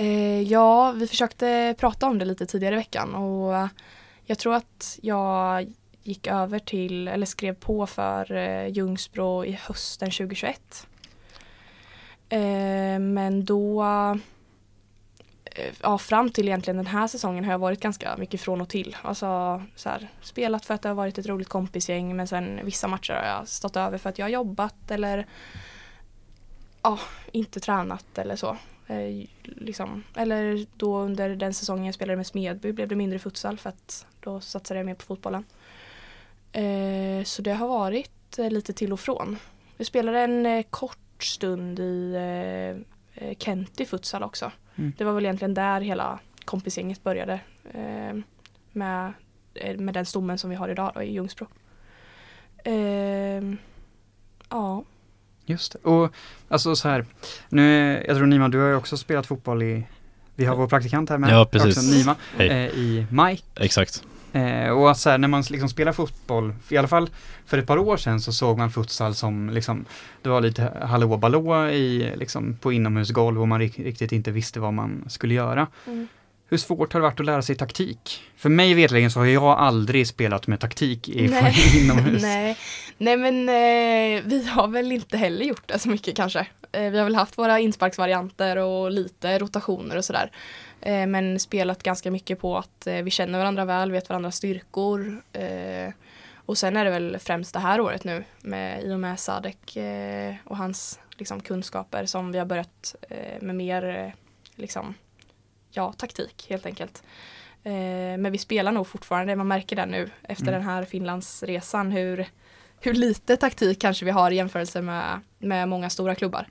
Eh, 0.00 0.42
ja, 0.42 0.92
vi 0.92 1.06
försökte 1.06 1.74
prata 1.78 2.06
om 2.06 2.18
det 2.18 2.24
lite 2.24 2.46
tidigare 2.46 2.74
i 2.74 2.78
veckan 2.78 3.14
och 3.14 3.68
jag 4.24 4.38
tror 4.38 4.54
att 4.54 4.98
jag 5.02 5.66
gick 6.02 6.26
över 6.26 6.58
till, 6.58 7.08
eller 7.08 7.26
skrev 7.26 7.54
på 7.54 7.86
för 7.86 8.32
eh, 8.32 8.66
Ljungsbro 8.66 9.44
i 9.44 9.52
hösten 9.52 10.10
2021. 10.10 10.86
Eh, 12.28 12.98
men 12.98 13.44
då, 13.44 13.82
eh, 15.44 15.74
ja 15.82 15.98
fram 15.98 16.30
till 16.30 16.48
egentligen 16.48 16.76
den 16.76 16.86
här 16.86 17.06
säsongen 17.06 17.44
har 17.44 17.52
jag 17.52 17.58
varit 17.58 17.80
ganska 17.80 18.16
mycket 18.16 18.40
från 18.40 18.60
och 18.60 18.68
till. 18.68 18.96
Alltså 19.02 19.62
så 19.76 19.88
här, 19.88 20.08
spelat 20.22 20.66
för 20.66 20.74
att 20.74 20.82
det 20.82 20.88
har 20.88 20.96
varit 20.96 21.18
ett 21.18 21.26
roligt 21.26 21.48
kompisgäng 21.48 22.16
men 22.16 22.26
sen 22.26 22.60
vissa 22.64 22.88
matcher 22.88 23.12
har 23.12 23.26
jag 23.26 23.48
stått 23.48 23.76
över 23.76 23.98
för 23.98 24.10
att 24.10 24.18
jag 24.18 24.24
har 24.24 24.30
jobbat 24.30 24.90
eller 24.90 25.26
ja, 26.82 26.98
inte 27.32 27.60
tränat 27.60 28.18
eller 28.18 28.36
så. 28.36 28.56
Eh, 28.90 29.26
liksom. 29.42 30.04
Eller 30.16 30.66
då 30.76 30.98
under 30.98 31.36
den 31.36 31.54
säsongen 31.54 31.84
jag 31.84 31.94
spelade 31.94 32.16
med 32.16 32.26
Smedby 32.26 32.72
blev 32.72 32.88
det 32.88 32.96
mindre 32.96 33.18
futsal 33.18 33.58
för 33.58 33.68
att 33.68 34.06
då 34.20 34.40
satsade 34.40 34.80
jag 34.80 34.86
mer 34.86 34.94
på 34.94 35.02
fotbollen. 35.02 35.44
Eh, 36.52 37.24
så 37.24 37.42
det 37.42 37.52
har 37.52 37.68
varit 37.68 38.38
eh, 38.38 38.50
lite 38.50 38.72
till 38.72 38.92
och 38.92 39.00
från. 39.00 39.38
Vi 39.76 39.84
spelade 39.84 40.20
en 40.20 40.46
eh, 40.46 40.62
kort 40.70 41.22
stund 41.22 41.78
i 41.80 42.14
eh, 42.14 43.24
eh, 43.24 43.36
Kenty 43.38 43.84
futsal 43.84 44.22
också. 44.22 44.52
Mm. 44.76 44.92
Det 44.98 45.04
var 45.04 45.12
väl 45.12 45.24
egentligen 45.24 45.54
där 45.54 45.80
hela 45.80 46.18
kompisgänget 46.44 47.02
började. 47.02 47.40
Med, 48.72 49.12
med 49.78 49.94
den 49.94 50.06
stommen 50.06 50.38
som 50.38 50.50
vi 50.50 50.56
har 50.56 50.68
idag 50.68 50.92
då, 50.94 51.02
i 51.02 51.12
Ljungsbro. 51.12 51.46
Ja. 54.48 54.84
Just 55.50 55.72
det. 55.72 55.78
Och 55.88 56.12
alltså 56.48 56.76
så 56.76 56.88
här, 56.88 57.04
nu, 57.48 57.92
jag 58.06 58.16
tror 58.16 58.26
Nima, 58.26 58.48
du 58.48 58.58
har 58.58 58.68
ju 58.68 58.74
också 58.74 58.96
spelat 58.96 59.26
fotboll 59.26 59.62
i, 59.62 59.84
vi 60.36 60.44
har 60.44 60.56
vår 60.56 60.66
praktikant 60.66 61.10
här 61.10 61.18
med. 61.18 61.30
Ja, 61.30 61.44
precis. 61.44 61.76
Också 61.76 61.90
Nima, 61.90 62.16
eh, 62.38 62.66
i 62.68 63.06
Mike. 63.10 63.42
Exakt. 63.56 64.02
Eh, 64.32 64.68
och 64.70 64.90
att 64.90 64.98
så 64.98 65.10
här, 65.10 65.18
när 65.18 65.28
man 65.28 65.42
liksom 65.50 65.68
spelar 65.68 65.92
fotboll, 65.92 66.54
i 66.68 66.76
alla 66.76 66.88
fall 66.88 67.10
för 67.46 67.58
ett 67.58 67.66
par 67.66 67.78
år 67.78 67.96
sedan 67.96 68.20
så 68.20 68.32
såg 68.32 68.58
man 68.58 68.70
futsal 68.70 69.14
som 69.14 69.50
liksom, 69.50 69.84
det 70.22 70.28
var 70.28 70.40
lite 70.40 70.72
hallå 70.82 71.16
balå 71.16 71.68
i, 71.68 72.12
liksom, 72.16 72.56
på 72.60 72.72
inomhusgolv 72.72 73.40
och 73.40 73.48
man 73.48 73.60
rik- 73.60 73.78
riktigt 73.84 74.12
inte 74.12 74.30
visste 74.30 74.60
vad 74.60 74.72
man 74.74 75.04
skulle 75.08 75.34
göra. 75.34 75.66
Mm. 75.86 76.08
Hur 76.50 76.58
svårt 76.58 76.92
har 76.92 77.00
det 77.00 77.06
varit 77.06 77.20
att 77.20 77.26
lära 77.26 77.42
sig 77.42 77.56
taktik? 77.56 78.22
För 78.36 78.48
mig 78.48 78.74
vetligen 78.74 79.10
så 79.10 79.18
har 79.18 79.26
jag 79.26 79.44
aldrig 79.44 80.06
spelat 80.08 80.46
med 80.46 80.60
taktik 80.60 81.08
i, 81.08 81.28
Nej. 81.28 81.54
inomhus. 81.84 82.22
Nej, 82.22 82.58
Nej 82.98 83.16
men 83.16 83.48
eh, 83.48 84.22
vi 84.24 84.46
har 84.48 84.68
väl 84.68 84.92
inte 84.92 85.16
heller 85.16 85.44
gjort 85.44 85.68
det 85.68 85.78
så 85.78 85.88
mycket 85.88 86.16
kanske. 86.16 86.46
Eh, 86.72 86.90
vi 86.90 86.98
har 86.98 87.04
väl 87.04 87.14
haft 87.14 87.38
våra 87.38 87.58
insparksvarianter 87.58 88.56
och 88.56 88.90
lite 88.90 89.38
rotationer 89.38 89.96
och 89.96 90.04
sådär. 90.04 90.30
Eh, 90.80 91.06
men 91.06 91.40
spelat 91.40 91.82
ganska 91.82 92.10
mycket 92.10 92.40
på 92.40 92.58
att 92.58 92.86
eh, 92.86 92.94
vi 92.94 93.10
känner 93.10 93.38
varandra 93.38 93.64
väl, 93.64 93.92
vet 93.92 94.08
varandras 94.08 94.36
styrkor. 94.36 95.22
Eh, 95.32 95.92
och 96.34 96.58
sen 96.58 96.76
är 96.76 96.84
det 96.84 96.90
väl 96.90 97.18
främst 97.20 97.52
det 97.52 97.60
här 97.60 97.80
året 97.80 98.04
nu 98.04 98.24
med, 98.40 98.84
i 98.84 98.92
och 98.92 99.00
med 99.00 99.20
Sadek 99.20 99.76
eh, 99.76 100.34
och 100.44 100.56
hans 100.56 100.98
liksom, 101.18 101.40
kunskaper 101.40 102.06
som 102.06 102.32
vi 102.32 102.38
har 102.38 102.46
börjat 102.46 102.94
med 103.40 103.56
mer 103.56 104.14
liksom, 104.54 104.94
ja, 105.70 105.92
taktik 105.92 106.46
helt 106.48 106.66
enkelt. 106.66 107.02
Eh, 107.64 107.72
men 108.18 108.32
vi 108.32 108.38
spelar 108.38 108.72
nog 108.72 108.86
fortfarande, 108.86 109.36
man 109.36 109.48
märker 109.48 109.76
det 109.76 109.86
nu 109.86 110.10
efter 110.22 110.48
Mm. 110.48 110.54
den 110.60 110.62
här 110.70 110.84
Finlandsresan 110.84 111.90
hur, 111.92 112.26
hur 112.80 112.94
lite 112.94 113.36
taktik 113.36 113.80
kanske 113.80 114.04
vi 114.04 114.10
har 114.10 114.30
i 114.30 114.34
jämförelse 114.36 114.82
med, 114.82 115.20
med 115.38 115.68
många 115.68 115.90
stora 115.90 116.14
klubbar. 116.14 116.46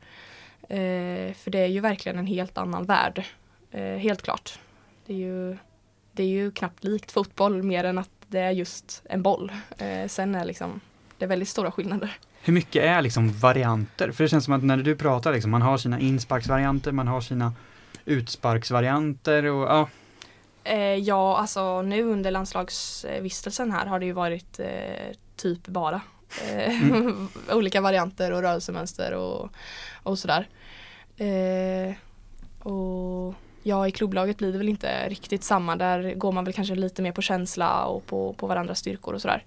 Eh, 0.62 1.34
för 1.34 1.50
det 1.50 1.60
är 1.60 1.68
ju 1.68 1.80
verkligen 1.80 2.20
en 2.20 2.28
helt 2.28 2.58
annan 2.58 2.86
värld, 2.86 3.24
eh, 3.72 3.82
helt 3.84 4.22
klart. 4.22 4.60
Det 5.06 5.14
är, 5.14 5.18
ju, 5.18 5.58
det 6.12 6.24
är 6.24 6.28
ju 6.28 6.52
knappt 6.52 6.84
likt 6.84 7.12
fotboll 7.12 7.64
mer 7.64 7.84
än 7.84 7.98
att 7.98 8.10
det 8.28 8.40
är 8.40 8.52
just 8.52 9.02
en 9.10 9.22
boll. 9.22 9.52
Eh, 9.78 10.08
sen 10.08 10.36
är 10.36 10.46
liksom, 10.46 10.80
det 11.18 11.26
är 11.26 11.30
väldigt 11.30 11.50
stora 11.50 11.72
skillnader. 11.72 12.18
Hur 12.42 12.54
mycket 12.54 12.84
är 12.84 13.02
liksom 13.02 13.32
varianter? 13.32 14.12
För 14.12 14.24
det 14.24 14.28
känns 14.30 14.46
som 14.46 14.54
att 14.54 14.64
när 14.64 14.78
du 14.78 14.96
pratar, 14.96 15.34
liksom, 15.34 15.52
man 15.52 15.62
har 15.62 15.78
sina 15.78 16.00
insparksvarianter, 16.00 16.92
man 16.92 17.08
har 17.08 17.22
sina 17.22 17.54
utsparksvarianter 18.10 19.46
och 19.46 19.68
ja, 19.68 19.90
Eh, 20.70 20.96
ja, 20.96 21.38
alltså 21.38 21.82
nu 21.82 22.04
under 22.04 22.32
landslagsvistelsen 22.32 23.72
här 23.72 23.86
har 23.86 24.00
det 24.00 24.06
ju 24.06 24.12
varit 24.12 24.60
eh, 24.60 25.16
typ 25.36 25.68
bara 25.68 26.02
eh, 26.48 26.74
olika 27.56 27.82
varianter 27.82 28.32
och 28.32 28.42
rörelsemönster 28.42 29.14
och, 29.14 29.50
och 30.04 30.20
sådär. 30.20 30.48
Eh, 31.18 31.96
och 32.72 33.34
ja, 33.64 33.88
i 33.88 33.92
klubblaget 33.92 34.38
blir 34.38 34.52
det 34.52 34.58
väl 34.58 34.70
inte 34.70 35.10
riktigt 35.10 35.44
samma. 35.44 35.76
Där 35.76 36.14
går 36.14 36.32
man 36.32 36.46
väl 36.46 36.54
kanske 36.54 36.76
lite 36.76 37.02
mer 37.02 37.12
på 37.12 37.22
känsla 37.22 37.86
och 37.86 38.06
på, 38.06 38.34
på 38.34 38.48
varandras 38.48 38.80
styrkor 38.80 39.14
och 39.14 39.22
sådär. 39.22 39.44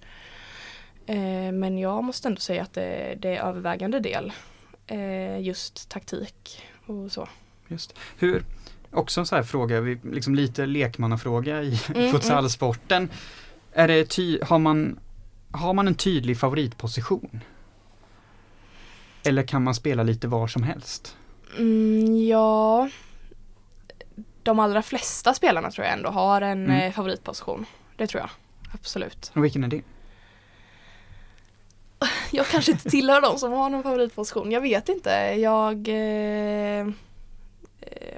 Eh, 1.05 1.51
men 1.51 1.77
jag 1.77 2.03
måste 2.03 2.27
ändå 2.27 2.39
säga 2.39 2.61
att 2.63 2.73
det, 2.73 3.15
det 3.19 3.35
är 3.35 3.43
övervägande 3.43 3.99
del 3.99 4.33
eh, 4.87 5.39
just 5.39 5.89
taktik 5.89 6.61
och 6.85 7.11
så. 7.11 7.27
Just. 7.67 7.95
Hur, 8.17 8.43
också 8.91 9.19
en 9.19 9.25
sån 9.25 9.35
här 9.35 9.43
fråga, 9.43 9.81
vi- 9.81 9.99
liksom 10.03 10.35
lite 10.35 10.65
lekmannafråga 10.65 11.61
i 11.63 11.79
Mm, 11.95 12.11
futsalsporten. 12.11 13.09
Är 13.73 13.87
det 13.87 14.05
ty, 14.05 14.39
har, 14.43 14.59
man, 14.59 14.99
har 15.51 15.73
man 15.73 15.87
en 15.87 15.95
tydlig 15.95 16.37
favoritposition? 16.39 17.39
Eller 19.23 19.43
kan 19.43 19.63
man 19.63 19.75
spela 19.75 20.03
lite 20.03 20.27
var 20.27 20.47
som 20.47 20.63
helst? 20.63 21.17
Mm, 21.57 22.27
ja, 22.27 22.89
de 24.43 24.59
allra 24.59 24.81
flesta 24.81 25.33
spelarna 25.33 25.71
tror 25.71 25.85
jag 25.85 25.93
ändå 25.93 26.09
har 26.09 26.41
en 26.41 26.65
Mm. 26.65 26.81
eh, 26.81 26.91
favoritposition. 26.93 27.65
Det 27.97 28.07
tror 28.07 28.21
jag. 28.21 28.29
Absolut. 28.73 29.31
Och 29.35 29.43
vilken 29.43 29.63
är 29.63 29.67
det? 29.67 29.81
Jag 32.31 32.47
kanske 32.47 32.71
inte 32.71 32.89
tillhör 32.89 33.21
de 33.21 33.37
som 33.39 33.51
har 33.51 33.69
någon 33.69 33.83
favoritposition. 33.83 34.51
Jag 34.51 34.61
vet 34.61 34.89
inte. 34.89 35.09
Jag 35.37 35.87
eh, 35.87 36.87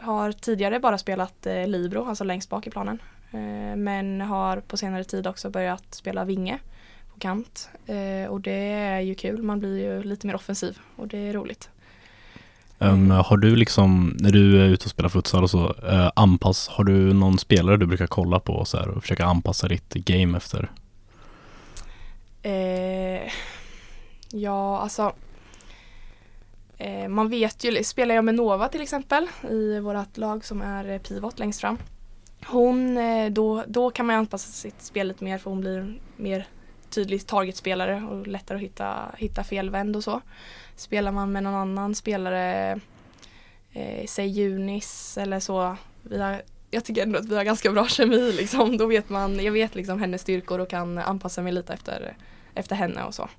har 0.05 0.31
tidigare 0.31 0.79
bara 0.79 0.97
spelat 0.97 1.45
eh, 1.45 1.67
libero, 1.67 2.05
alltså 2.05 2.23
längst 2.23 2.49
bak 2.49 2.67
i 2.67 2.69
planen. 2.69 3.01
Eh, 3.31 3.75
men 3.75 4.21
har 4.21 4.59
på 4.59 4.77
senare 4.77 5.03
tid 5.03 5.27
också 5.27 5.49
börjat 5.49 5.93
spela 5.93 6.25
vinge 6.25 6.59
på 7.13 7.19
kant. 7.19 7.69
Eh, 7.85 8.29
och 8.29 8.41
det 8.41 8.71
är 8.71 8.99
ju 8.99 9.15
kul. 9.15 9.43
Man 9.43 9.59
blir 9.59 9.77
ju 9.77 10.03
lite 10.03 10.27
mer 10.27 10.35
offensiv 10.35 10.79
och 10.95 11.07
det 11.07 11.17
är 11.17 11.33
roligt. 11.33 11.69
Um, 12.77 13.11
har 13.11 13.37
du 13.37 13.55
liksom, 13.55 14.17
när 14.19 14.31
du 14.31 14.61
är 14.61 14.65
ute 14.65 14.85
och 14.85 14.91
spelar 14.91 15.09
futsal 15.09 15.43
och 15.43 15.49
så, 15.49 15.67
uh, 15.67 16.11
anpass, 16.15 16.67
har 16.67 16.83
du 16.83 17.13
någon 17.13 17.37
spelare 17.37 17.77
du 17.77 17.85
brukar 17.85 18.07
kolla 18.07 18.39
på 18.39 18.53
och, 18.53 18.67
så 18.67 18.77
här, 18.77 18.87
och 18.87 19.01
försöka 19.01 19.25
anpassa 19.25 19.67
ditt 19.67 19.93
game 19.93 20.37
efter? 20.37 20.71
Eh, 22.41 23.31
ja, 24.31 24.79
alltså. 24.79 25.13
Eh, 26.77 27.07
man 27.07 27.29
vet 27.29 27.63
ju, 27.63 27.83
spelar 27.83 28.15
jag 28.15 28.25
med 28.25 28.35
Nova 28.35 28.67
till 28.67 28.81
exempel 28.81 29.27
i 29.49 29.79
vårt 29.79 30.17
lag 30.17 30.45
som 30.45 30.61
är 30.61 30.89
eh, 30.89 30.99
pivot 30.99 31.39
längst 31.39 31.61
fram. 31.61 31.77
Hon, 32.45 32.97
eh, 32.97 33.31
då, 33.31 33.63
då 33.67 33.91
kan 33.91 34.05
man 34.05 34.15
ju 34.15 34.19
anpassa 34.19 34.51
sitt 34.51 34.81
spel 34.81 35.07
lite 35.07 35.23
mer 35.23 35.37
för 35.37 35.49
hon 35.49 35.61
blir 35.61 35.99
mer 36.15 36.47
tydlig 36.89 37.27
targetspelare 37.27 38.03
och 38.09 38.27
lättare 38.27 38.55
att 38.55 38.63
hitta, 38.63 39.11
hitta 39.17 39.43
felvänd 39.43 39.95
och 39.95 40.03
så. 40.03 40.21
Spelar 40.75 41.11
man 41.11 41.31
med 41.31 41.43
någon 41.43 41.55
annan 41.55 41.95
spelare, 41.95 42.79
eh, 43.73 44.05
säg 44.07 44.27
Junis 44.27 45.17
eller 45.17 45.39
så, 45.39 45.77
vi 46.01 46.21
har, 46.21 46.41
jag 46.71 46.85
tycker 46.85 47.03
ändå 47.03 47.19
att 47.19 47.25
vi 47.25 47.35
har 47.35 47.43
ganska 47.43 47.71
bra 47.71 47.87
kemi 47.87 48.31
liksom. 48.31 48.77
Då 48.77 48.85
vet 48.85 49.09
man, 49.09 49.43
jag 49.43 49.51
vet 49.51 49.75
liksom 49.75 49.99
hennes 49.99 50.21
styrkor 50.21 50.59
och 50.59 50.69
kan 50.69 50.97
anpassa 50.97 51.41
mig 51.41 51.53
lite 51.53 51.73
efter, 51.73 52.17
efter 52.53 52.75
henne 52.75 53.03
och 53.03 53.13
så. 53.13 53.29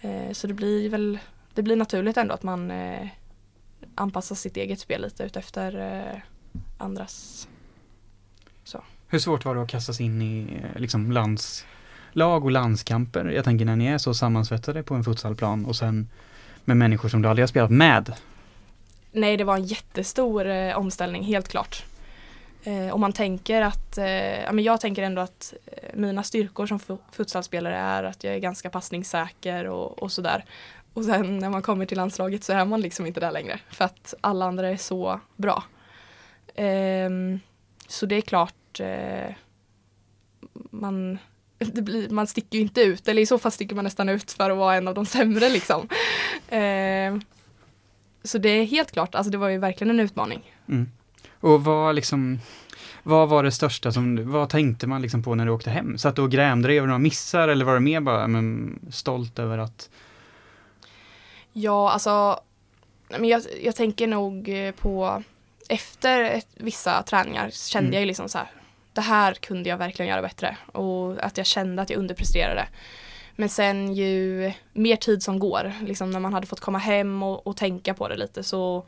Eh, 0.00 0.32
så 0.32 0.46
det 0.46 0.54
blir 0.54 0.88
väl, 0.88 1.18
det 1.58 1.62
blir 1.62 1.76
naturligt 1.76 2.16
ändå 2.16 2.34
att 2.34 2.42
man 2.42 2.70
eh, 2.70 3.08
anpassar 3.94 4.34
sitt 4.36 4.56
eget 4.56 4.80
spel 4.80 5.02
lite 5.02 5.22
utefter 5.24 6.00
eh, 6.14 6.20
andras. 6.78 7.48
Hur 9.08 9.18
svårt 9.18 9.44
var 9.44 9.54
det 9.54 9.62
att 9.62 9.68
kasta 9.68 9.92
sig 9.92 10.06
in 10.06 10.22
i 10.22 10.60
eh, 10.62 10.80
liksom 10.80 11.12
landslag 11.12 12.44
och 12.44 12.50
landskamper? 12.50 13.24
Jag 13.24 13.44
tänker 13.44 13.64
när 13.64 13.76
ni 13.76 13.86
är 13.86 13.98
så 13.98 14.14
sammansvetsade 14.14 14.82
på 14.82 14.94
en 14.94 15.04
futsalplan 15.04 15.66
och 15.66 15.76
sen 15.76 16.08
med 16.64 16.76
människor 16.76 17.08
som 17.08 17.22
du 17.22 17.28
aldrig 17.28 17.42
har 17.42 17.48
spelat 17.48 17.70
med. 17.70 18.12
Nej, 19.12 19.36
det 19.36 19.44
var 19.44 19.56
en 19.56 19.64
jättestor 19.64 20.46
eh, 20.46 20.76
omställning, 20.78 21.22
helt 21.22 21.48
klart. 21.48 21.84
Eh, 22.64 22.94
om 22.94 23.00
man 23.00 23.12
tänker 23.12 23.62
att, 23.62 23.98
eh, 23.98 24.42
ja, 24.42 24.52
men 24.52 24.64
jag 24.64 24.80
tänker 24.80 25.02
ändå 25.02 25.22
att 25.22 25.54
eh, 25.66 25.88
mina 25.94 26.22
styrkor 26.22 26.66
som 26.66 26.78
fu- 26.78 26.98
futsalspelare 27.12 27.76
är 27.76 28.02
att 28.02 28.24
jag 28.24 28.34
är 28.34 28.38
ganska 28.38 28.70
passningssäker 28.70 29.64
och, 29.64 30.02
och 30.02 30.12
sådär. 30.12 30.44
Och 30.92 31.04
sen 31.04 31.38
när 31.38 31.50
man 31.50 31.62
kommer 31.62 31.86
till 31.86 31.96
landslaget 31.96 32.44
så 32.44 32.52
är 32.52 32.64
man 32.64 32.80
liksom 32.80 33.06
inte 33.06 33.20
där 33.20 33.32
längre 33.32 33.60
för 33.70 33.84
att 33.84 34.14
alla 34.20 34.44
andra 34.44 34.68
är 34.68 34.76
så 34.76 35.20
bra. 35.36 35.64
Um, 36.56 37.40
så 37.88 38.06
det 38.06 38.16
är 38.16 38.20
klart 38.20 38.80
uh, 38.80 39.34
man, 40.70 41.18
det 41.58 41.82
blir, 41.82 42.08
man 42.08 42.26
sticker 42.26 42.58
ju 42.58 42.62
inte 42.62 42.80
ut, 42.80 43.08
eller 43.08 43.22
i 43.22 43.26
så 43.26 43.38
fall 43.38 43.52
sticker 43.52 43.74
man 43.74 43.84
nästan 43.84 44.08
ut 44.08 44.32
för 44.32 44.50
att 44.50 44.56
vara 44.56 44.74
en 44.74 44.88
av 44.88 44.94
de 44.94 45.06
sämre 45.06 45.48
liksom. 45.48 45.88
Um, 46.50 47.22
så 48.24 48.38
det 48.38 48.48
är 48.48 48.64
helt 48.64 48.92
klart, 48.92 49.14
alltså 49.14 49.30
det 49.30 49.38
var 49.38 49.48
ju 49.48 49.58
verkligen 49.58 49.90
en 49.90 50.00
utmaning. 50.00 50.54
Mm. 50.68 50.88
Och 51.40 51.64
vad 51.64 51.94
liksom, 51.94 52.38
vad 53.02 53.28
var 53.28 53.42
det 53.42 53.50
största 53.50 53.92
som, 53.92 54.30
vad 54.30 54.48
tänkte 54.48 54.86
man 54.86 55.02
liksom 55.02 55.22
på 55.22 55.34
när 55.34 55.46
du 55.46 55.52
åkte 55.52 55.70
hem? 55.70 55.98
Satt 55.98 56.16
du 56.16 56.22
och 56.22 56.30
grämde 56.30 56.68
dig 56.68 56.78
över 56.78 56.86
några 56.86 56.98
missar 56.98 57.48
eller 57.48 57.64
var 57.64 57.74
det 57.74 57.80
mer 57.80 58.00
bara 58.00 58.26
men, 58.26 58.78
stolt 58.90 59.38
över 59.38 59.58
att, 59.58 59.90
Ja, 61.52 61.90
alltså 61.90 62.40
men 63.08 63.24
jag, 63.24 63.42
jag 63.62 63.76
tänker 63.76 64.06
nog 64.06 64.48
eh, 64.48 64.72
på 64.72 65.22
efter 65.68 66.22
ett, 66.22 66.48
vissa 66.54 67.02
träningar 67.02 67.50
kände 67.50 67.86
Mm. 67.86 67.94
jag 67.94 68.00
ju 68.00 68.06
liksom 68.06 68.28
så 68.28 68.38
här 68.38 68.50
det 68.92 69.02
här 69.02 69.34
kunde 69.34 69.68
jag 69.68 69.76
verkligen 69.76 70.08
göra 70.10 70.22
bättre 70.22 70.56
och 70.72 71.24
att 71.24 71.36
jag 71.36 71.46
kände 71.46 71.82
att 71.82 71.90
jag 71.90 71.98
underpresterade. 71.98 72.68
Men 73.36 73.48
sen 73.48 73.94
ju 73.94 74.52
mer 74.72 74.96
tid 74.96 75.22
som 75.22 75.38
går, 75.38 75.72
liksom 75.82 76.10
när 76.10 76.20
man 76.20 76.32
hade 76.32 76.46
fått 76.46 76.60
komma 76.60 76.78
hem 76.78 77.22
och, 77.22 77.46
och 77.46 77.56
tänka 77.56 77.94
på 77.94 78.08
det 78.08 78.16
lite 78.16 78.42
så, 78.42 78.84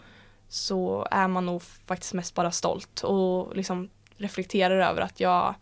så 0.48 1.08
är 1.10 1.28
man 1.28 1.46
nog 1.46 1.62
faktiskt 1.62 2.14
mest 2.14 2.34
bara 2.34 2.50
stolt 2.50 3.02
och 3.02 3.56
liksom 3.56 3.90
reflekterar 4.16 4.90
över 4.90 5.02
att 5.02 5.20
jag 5.20 5.54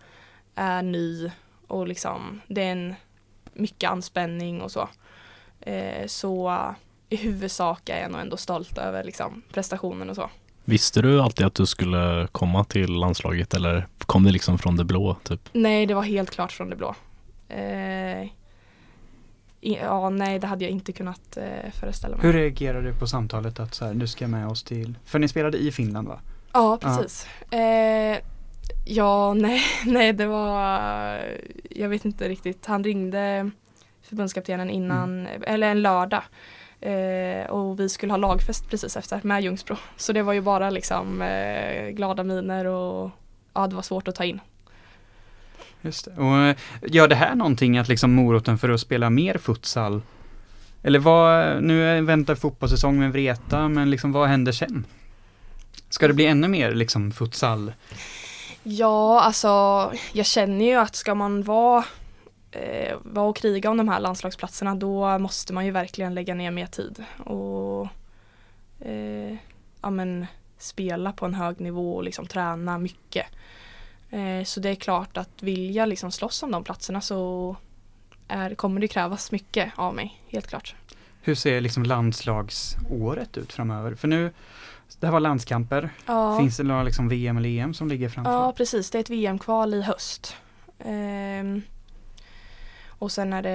är 0.55 0.83
ny 0.83 1.31
och 1.67 1.89
liksom 1.89 2.41
det 2.47 2.63
är 2.63 2.73
en 2.73 2.95
mycket 3.53 3.91
anspänning 3.91 4.63
och 4.63 4.71
så. 4.71 4.89
Eh, 5.61 6.07
så 6.07 6.55
i 7.09 7.17
huvudsak 7.17 7.89
är 7.89 8.01
jag 8.01 8.11
nog 8.11 8.21
ändå 8.21 8.37
stolt 8.37 8.79
över 8.79 9.05
liksom, 9.05 9.43
prestationen 9.53 10.11
och 10.11 10.17
så. 10.17 10.31
Visste 10.65 11.03
du 11.03 11.21
alltid 11.21 11.47
att 11.47 11.55
du 11.55 11.67
skulle 11.67 12.29
komma 12.33 12.65
till 12.65 12.93
landslaget 12.93 13.55
eller 13.55 13.87
kom 13.99 14.25
det 14.25 14.33
liksom 14.33 14.59
från 14.59 14.77
det 14.77 14.85
blå 14.85 15.17
typ? 15.23 15.41
Nej, 15.53 15.87
det 15.87 15.95
var 15.95 16.03
helt 16.03 16.31
klart 16.31 16.53
från 16.53 16.71
det 16.71 16.77
blå. 16.77 16.95
Eh, 17.49 18.29
ja, 19.61 20.11
nej, 20.11 20.39
det 20.39 20.47
hade 20.47 20.65
jag 20.65 20.71
inte 20.71 20.93
kunnat 20.93 21.37
eh, 21.37 21.73
föreställa 21.81 22.17
mig. 22.17 22.27
hur 22.27 22.33
reagerade 22.33 22.93
du 22.93 22.95
på 22.95 23.07
samtalet 23.07 23.61
att 23.61 23.75
så 23.75 23.85
här, 23.85 23.95
du 23.95 24.07
ska 24.07 24.29
med 24.29 24.47
oss 24.47 24.63
till, 24.63 24.99
för 25.05 25.19
ni 25.19 25.29
spelade 25.29 25.59
i 25.59 25.73
Finland 25.73 26.09
va? 26.09 26.21
Ja, 26.53 26.79
precis. 26.81 27.27
Eh, 27.51 28.19
ja, 28.85 29.35
nej, 29.35 29.63
nej, 29.87 30.13
det 30.13 30.27
var, 30.27 31.21
jag 31.71 31.89
vet 31.89 32.05
inte 32.05 32.29
riktigt. 32.29 32.67
Han 32.67 32.85
ringde 32.85 33.51
förbundskaptenen 34.03 34.71
innan, 34.71 35.27
eller 35.27 35.71
en 35.71 35.83
lördag. 35.83 36.23
Eh, 36.81 37.51
och 37.51 37.81
vi 37.81 37.89
skulle 37.89 38.13
ha 38.13 38.17
lagfest 38.17 38.71
precis 38.71 38.97
efter 38.97 39.21
med 39.23 39.43
Ljungsbro. 39.43 39.77
Så 39.97 40.13
det 40.13 40.23
var 40.23 40.33
ju 40.33 40.41
bara 40.41 40.71
liksom 40.71 41.23
eh, 41.23 41.89
glada 41.89 42.23
miner 42.23 42.65
och 42.65 43.11
ja, 43.55 43.67
det 43.67 43.75
var 43.75 43.83
svårt 43.83 44.09
att 44.09 44.15
ta 44.15 44.25
in. 44.25 44.41
Just 45.81 46.05
det. 46.05 46.23
Och 46.23 46.37
eh, 46.39 46.57
gör 46.83 47.09
det 47.09 47.15
här 47.15 47.35
någonting 47.35 47.79
att 47.79 47.89
liksom 47.89 48.15
moroten 48.15 48.59
för 48.59 48.69
att 48.69 48.81
spela 48.81 49.11
mer 49.11 49.39
futsal? 49.39 50.03
Eller 50.83 50.99
vad, 50.99 51.63
nu 51.63 52.01
väntar 52.01 52.35
fotbollssäsong 52.35 52.99
med 52.99 53.13
Vreta, 53.13 53.69
men 53.69 53.91
liksom 53.91 54.13
vad 54.13 54.29
händer 54.29 54.53
sen? 54.53 54.85
Ska 55.89 56.09
det 56.09 56.15
bli 56.15 56.27
ännu 56.27 56.49
mer 56.49 56.75
liksom 56.75 57.13
futsal? 57.13 57.73
Ja, 58.63 59.21
alltså 59.21 59.49
jag 60.13 60.27
känner 60.27 60.65
ju 60.65 60.75
att 60.75 60.97
ska 60.97 61.15
man 61.15 61.43
vara, 61.43 61.85
eh, 62.51 62.97
vara 63.03 63.27
och 63.27 63.37
kriga 63.37 63.71
om 63.71 63.77
de 63.77 63.89
här 63.89 64.01
landslagsplatserna 64.01 64.75
då 64.75 65.19
måste 65.19 65.53
man 65.53 65.67
ju 65.67 65.71
verkligen 65.71 66.15
lägga 66.15 66.35
ner 66.35 66.51
mer 66.51 66.67
tid 66.67 67.05
och 67.25 67.89
eh, 68.81 69.37
ja, 69.83 69.91
men, 69.91 70.27
spela 70.59 71.13
på 71.13 71.27
en 71.27 71.35
hög 71.35 71.61
nivå 71.61 71.97
och 71.97 72.05
liksom 72.05 72.27
träna 72.27 72.79
mycket. 72.79 73.27
Eh, 74.11 74.45
så 74.45 74.61
det 74.61 74.69
är 74.69 74.75
klart 74.75 75.17
att 75.17 75.43
vilja 75.43 75.87
liksom 75.87 76.13
slåss 76.13 76.43
om 76.43 76.51
de 76.51 76.65
platserna 76.65 77.01
så 77.01 77.57
är, 78.29 78.55
kommer 78.55 78.81
det 78.81 78.89
krävas 78.89 79.33
mycket 79.33 79.73
av 79.77 79.95
mig, 79.95 80.23
helt 80.29 80.47
klart. 80.47 80.75
Hur 81.23 81.35
ser 81.35 81.61
liksom 81.61 81.83
landslagsåret 81.83 83.37
ut 83.37 83.53
framöver? 83.53 83.95
För 83.95 84.09
nu, 84.09 84.33
det 85.01 85.07
här 85.07 85.13
var 85.13 85.21
landskamper. 85.21 85.91
Ja. 86.07 86.39
Finns 86.39 86.57
det 86.57 86.63
några 86.63 86.83
liksom 86.83 87.09
VM 87.09 87.37
eller 87.37 87.49
EM 87.49 87.75
som 87.75 87.89
ligger 87.89 88.09
framför? 88.09 88.33
Ja, 88.33 88.53
precis. 88.53 88.91
Det 88.91 88.99
är 88.99 89.01
ett 89.01 89.11
VM-kval 89.11 89.75
i 89.75 89.83
höst. 89.83 90.37
Ehm, 90.79 91.63
och 92.99 93.13
sen 93.13 93.33
är 93.33 93.43
det 93.43 93.51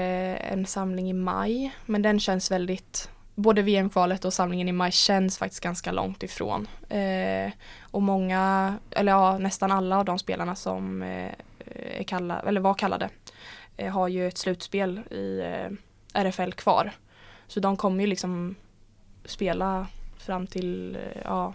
en 0.51 0.65
samling 0.65 1.09
i 1.09 1.13
maj. 1.13 1.75
Men 1.85 2.01
den 2.01 2.19
känns 2.19 2.51
väldigt, 2.51 3.09
både 3.35 3.61
VM-kvalet 3.61 4.25
och 4.25 4.33
samlingen 4.33 4.67
i 4.69 4.71
maj 4.71 4.91
känns 4.91 5.37
faktiskt 5.37 5.63
ganska 5.63 5.91
långt 5.91 6.23
ifrån. 6.23 6.67
Ehm, 6.89 7.51
och 7.81 8.01
många, 8.01 8.75
eller 8.91 9.11
ja, 9.11 9.37
nästan 9.37 9.71
alla 9.71 9.97
av 9.97 10.05
de 10.05 10.19
spelarna 10.19 10.55
som 10.55 11.01
eh, 11.01 11.31
är 11.99 12.03
kalla, 12.03 12.39
eller 12.39 12.61
var 12.61 12.73
kallade 12.73 13.09
eh, 13.77 13.93
har 13.93 14.07
ju 14.07 14.27
ett 14.27 14.37
slutspel 14.37 14.97
i 15.11 15.39
eh, 15.39 15.71
RFL 16.23 16.51
kvar. 16.51 16.91
Så 17.47 17.59
de 17.59 17.77
kommer 17.77 18.01
ju 18.03 18.07
liksom 18.07 18.55
spela 19.25 19.87
fram 20.17 20.47
till 20.47 20.95
eh, 20.95 21.21
ja, 21.23 21.53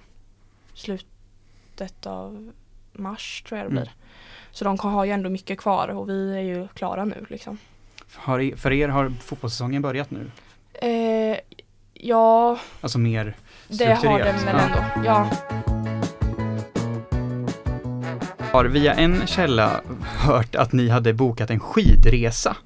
slutet 0.74 2.06
av 2.06 2.52
mars 2.92 3.42
tror 3.48 3.58
jag 3.58 3.66
det 3.66 3.70
Mm. 3.72 3.82
blir. 3.82 3.92
Så 4.50 4.64
de 4.64 4.78
har 4.78 5.04
ju 5.04 5.10
ändå 5.12 5.30
mycket 5.30 5.58
kvar 5.58 5.88
och 5.88 6.08
vi 6.08 6.36
är 6.36 6.40
ju 6.40 6.68
klara 6.68 7.04
nu 7.04 7.26
liksom. 7.28 7.58
Har, 8.14 8.56
för 8.56 8.72
er 8.72 8.88
har 8.88 9.12
fotbollssäsongen 9.24 9.82
börjat 9.82 10.10
nu? 10.10 10.30
Eh, 10.82 11.38
ja, 11.94 12.58
Alltså 12.80 12.98
mer 12.98 13.36
det 13.68 13.84
har 13.86 13.96
strukturerat? 13.96 14.36
den 14.36 14.44
väl 14.46 14.56
Ja. 14.56 14.62
ändå. 14.94 15.08
Ja. 15.08 15.30
har 18.52 18.64
via 18.64 18.94
en 18.94 19.26
källa 19.26 19.80
hört 20.18 20.54
att 20.54 20.72
ni 20.72 20.88
hade 20.88 21.12
bokat 21.12 21.50
en 21.50 21.60
skidresa 21.60 22.56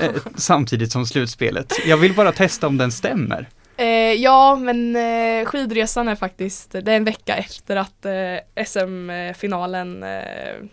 eh, 0.00 0.10
samtidigt 0.36 0.92
som 0.92 1.06
slutspelet. 1.06 1.72
Jag 1.86 1.96
vill 1.96 2.14
bara 2.14 2.32
testa 2.32 2.66
om 2.66 2.76
den 2.76 2.92
stämmer. 2.92 3.48
Eh, 3.76 3.86
ja, 4.12 4.56
men 4.56 4.96
eh, 4.96 5.44
skidresan 5.46 6.08
är 6.08 6.14
faktiskt, 6.14 6.70
det 6.72 6.92
är 6.92 6.96
en 6.96 7.04
vecka 7.04 7.36
efter 7.36 7.76
att 7.76 8.04
eh, 8.04 8.64
SM-finalen 8.66 10.02
eh, 10.02 10.18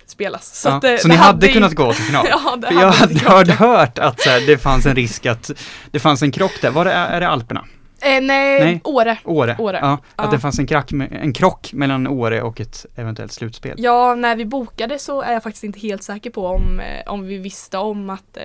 spelas. 0.06 0.56
Så, 0.62 0.70
Ja, 0.70 0.74
att, 0.76 0.84
eh, 0.84 0.96
så 0.98 1.08
ni 1.08 1.16
hade 1.16 1.48
ju- 1.48 1.54
kunnat 1.54 1.74
gå 1.76 1.94
till 1.94 2.04
final? 2.04 2.26
ja, 2.30 2.56
det 2.56 2.68
För 2.68 2.74
jag 2.74 2.92
hade 2.92 3.20
hade 3.20 3.30
hade 3.30 3.54
hört 3.54 4.00
att 4.00 4.22
så 4.22 4.30
här, 4.30 4.48
det 4.48 4.58
fanns 4.58 4.86
en 4.86 4.96
risk 4.96 5.26
att 5.26 5.52
det 5.92 6.00
fanns 6.00 6.22
en 6.22 6.32
krock 6.32 6.62
där. 6.62 6.72
Var 6.72 6.86
det, 6.86 6.92
är 6.92 7.20
det 7.22 7.28
Alperna? 7.28 7.66
Eh, 8.04 8.10
nej, 8.22 8.60
Nej. 8.60 8.82
Åre. 8.84 9.18
Åre? 9.26 9.56
Åre. 9.60 9.80
Ja, 9.82 9.98
Ja. 10.16 10.24
att 10.24 10.32
det 10.32 10.40
fanns 10.40 10.60
en, 10.60 10.68
krack, 10.68 10.92
en 10.92 11.34
krock 11.34 11.70
mellan 11.74 12.08
Åre 12.08 12.42
och 12.42 12.62
ett 12.62 12.86
eventuellt 12.96 13.32
slutspel. 13.32 13.76
Ja, 13.78 14.16
när 14.16 14.36
vi 14.36 14.46
bokade 14.46 15.00
så 15.00 15.22
är 15.22 15.34
jag 15.34 15.44
faktiskt 15.44 15.64
inte 15.64 15.80
helt 15.80 16.04
säker 16.04 16.30
på 16.30 16.48
om, 16.48 16.82
om 17.06 17.26
vi 17.28 17.38
visste 17.38 17.78
om 17.78 18.10
att 18.10 18.38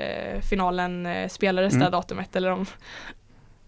finalen 0.50 1.08
spelades 1.30 1.72
Mm. 1.74 1.84
det 1.84 1.90
datumet 1.90 2.36
eller 2.36 2.50
om, 2.52 2.66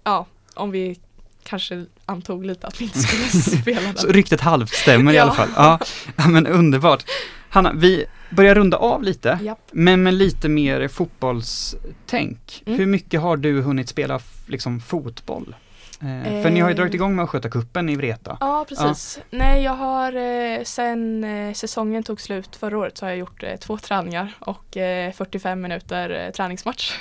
ja, 0.04 0.26
om 0.58 0.70
vi 0.70 0.98
kanske 1.42 1.84
antog 2.06 2.46
lite 2.46 2.66
att 2.66 2.80
vi 2.80 2.84
inte 2.84 2.98
skulle 2.98 3.24
spela 3.62 3.80
den. 3.80 3.96
Så 3.96 4.06
ryktet 4.08 4.40
halvt 4.40 4.70
stämmer 4.74 5.12
i 5.12 5.16
Ja. 5.16 5.22
alla 5.22 5.32
fall. 5.32 5.48
Ja, 5.56 5.78
ja, 6.16 6.28
men 6.28 6.46
underbart. 6.46 7.04
Hanna, 7.50 7.72
vi 7.72 8.04
börjar 8.30 8.54
runda 8.54 8.76
av 8.76 9.02
lite, 9.02 9.38
Japp. 9.42 9.58
men 9.72 10.02
med 10.02 10.14
lite 10.14 10.48
mer 10.48 10.88
fotbollstänk. 10.88 12.62
Mm. 12.66 12.78
Hur 12.78 12.86
mycket 12.86 13.20
har 13.20 13.36
du 13.36 13.60
hunnit 13.62 13.88
spela 13.88 14.20
liksom 14.46 14.80
fotboll? 14.80 15.54
Eh, 16.00 16.42
för 16.42 16.50
ni 16.50 16.60
har 16.60 16.68
ju 16.68 16.72
Eh. 16.72 16.76
dragit 16.76 16.94
igång 16.94 17.16
med 17.16 17.22
Östgötacupen 17.22 17.88
i 17.88 17.96
Vreta. 17.96 18.36
Ja, 18.40 18.64
precis. 18.68 19.18
Nej, 19.30 19.62
jag 19.62 19.72
har 19.74 20.12
eh, 20.16 20.62
sen 20.64 21.24
eh, 21.24 21.52
säsongen 21.54 22.02
tog 22.02 22.20
slut 22.20 22.56
förra 22.56 22.78
året 22.78 22.98
så 22.98 23.04
har 23.06 23.10
jag 23.10 23.18
gjort 23.18 23.42
eh, 23.42 23.56
två 23.56 23.78
träningar 23.78 24.34
och 24.40 24.76
eh, 24.76 25.12
45 25.12 25.60
minuter 25.60 26.24
eh, 26.26 26.32
träningsmatch. 26.32 26.92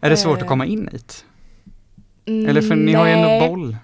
Är 0.00 0.10
det 0.10 0.16
svårt 0.16 0.36
eh, 0.38 0.42
att 0.42 0.48
komma 0.48 0.66
in 0.66 0.88
hit? 0.92 1.24
Eller 2.26 2.62
för 2.62 2.76
ni 2.76 2.92
har 2.92 3.06
ju 3.06 3.12
ändå 3.12 3.28
Nej. 3.28 3.48
boll. 3.48 3.76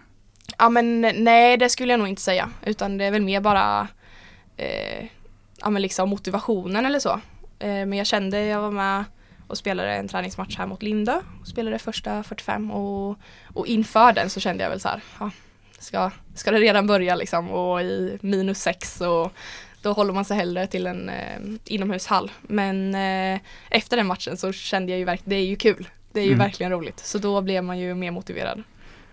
Ja 0.59 0.68
men 0.68 1.01
nej 1.01 1.57
det 1.57 1.68
skulle 1.68 1.92
jag 1.92 1.98
nog 1.98 2.09
inte 2.09 2.22
säga 2.22 2.51
utan 2.66 2.98
det 2.98 3.05
är 3.05 3.11
väl 3.11 3.22
mer 3.22 3.40
bara 3.40 3.88
eh, 4.57 5.07
ja 5.61 5.70
men 5.70 5.83
liksom 5.83 6.09
motivationen 6.09 6.87
eller 6.87 6.98
så. 6.98 7.20
Eh, 7.59 7.68
men 7.68 7.92
jag 7.92 8.07
kände 8.07 8.44
jag 8.44 8.61
var 8.61 8.70
med 8.70 9.05
och 9.46 9.59
spelade 9.59 9.94
en 9.94 10.09
träningsmatch 10.09 10.59
här 10.59 10.66
mot 10.66 10.83
Lindö. 10.83 11.20
Spelade 11.44 11.79
första 11.79 12.22
45 12.22 12.70
och, 12.70 13.18
och 13.55 13.66
inför 13.66 14.12
den 14.12 14.31
så 14.31 14.40
kände 14.40 14.62
jag 14.62 14.70
väl 14.70 14.81
så 14.81 14.88
här, 14.88 15.01
ja, 15.20 15.31
ska, 15.79 16.11
ska 16.35 16.51
det 16.51 16.59
redan 16.59 16.87
börja 16.87 17.14
liksom 17.14 17.51
och 17.51 17.83
i 17.83 18.18
minus 18.20 18.59
sex 18.59 19.01
och 19.01 19.33
då 19.83 19.92
håller 19.92 20.12
man 20.12 20.24
sig 20.24 20.37
hellre 20.37 20.66
till 20.66 20.87
en 20.87 21.09
eh, 21.09 21.40
inomhushall. 21.64 22.31
Men 22.42 22.94
eh, 22.94 23.40
efter 23.70 23.96
den 23.96 24.07
matchen 24.07 24.37
så 24.37 24.53
kände 24.53 24.92
jag 24.92 24.98
ju 24.98 25.05
verkligen, 25.05 25.31
det 25.31 25.37
är 25.37 25.46
ju 25.46 25.57
kul. 25.57 25.88
Det 26.18 26.22
är 26.22 26.26
ju 26.26 26.33
Mm. 26.35 26.46
verkligen 26.46 26.72
roligt. 26.72 26.98
Så 26.98 27.18
då 27.18 27.40
blev 27.40 27.64
man 27.64 27.78
ju 27.78 27.94
mer 27.94 28.11
motiverad. 28.11 28.62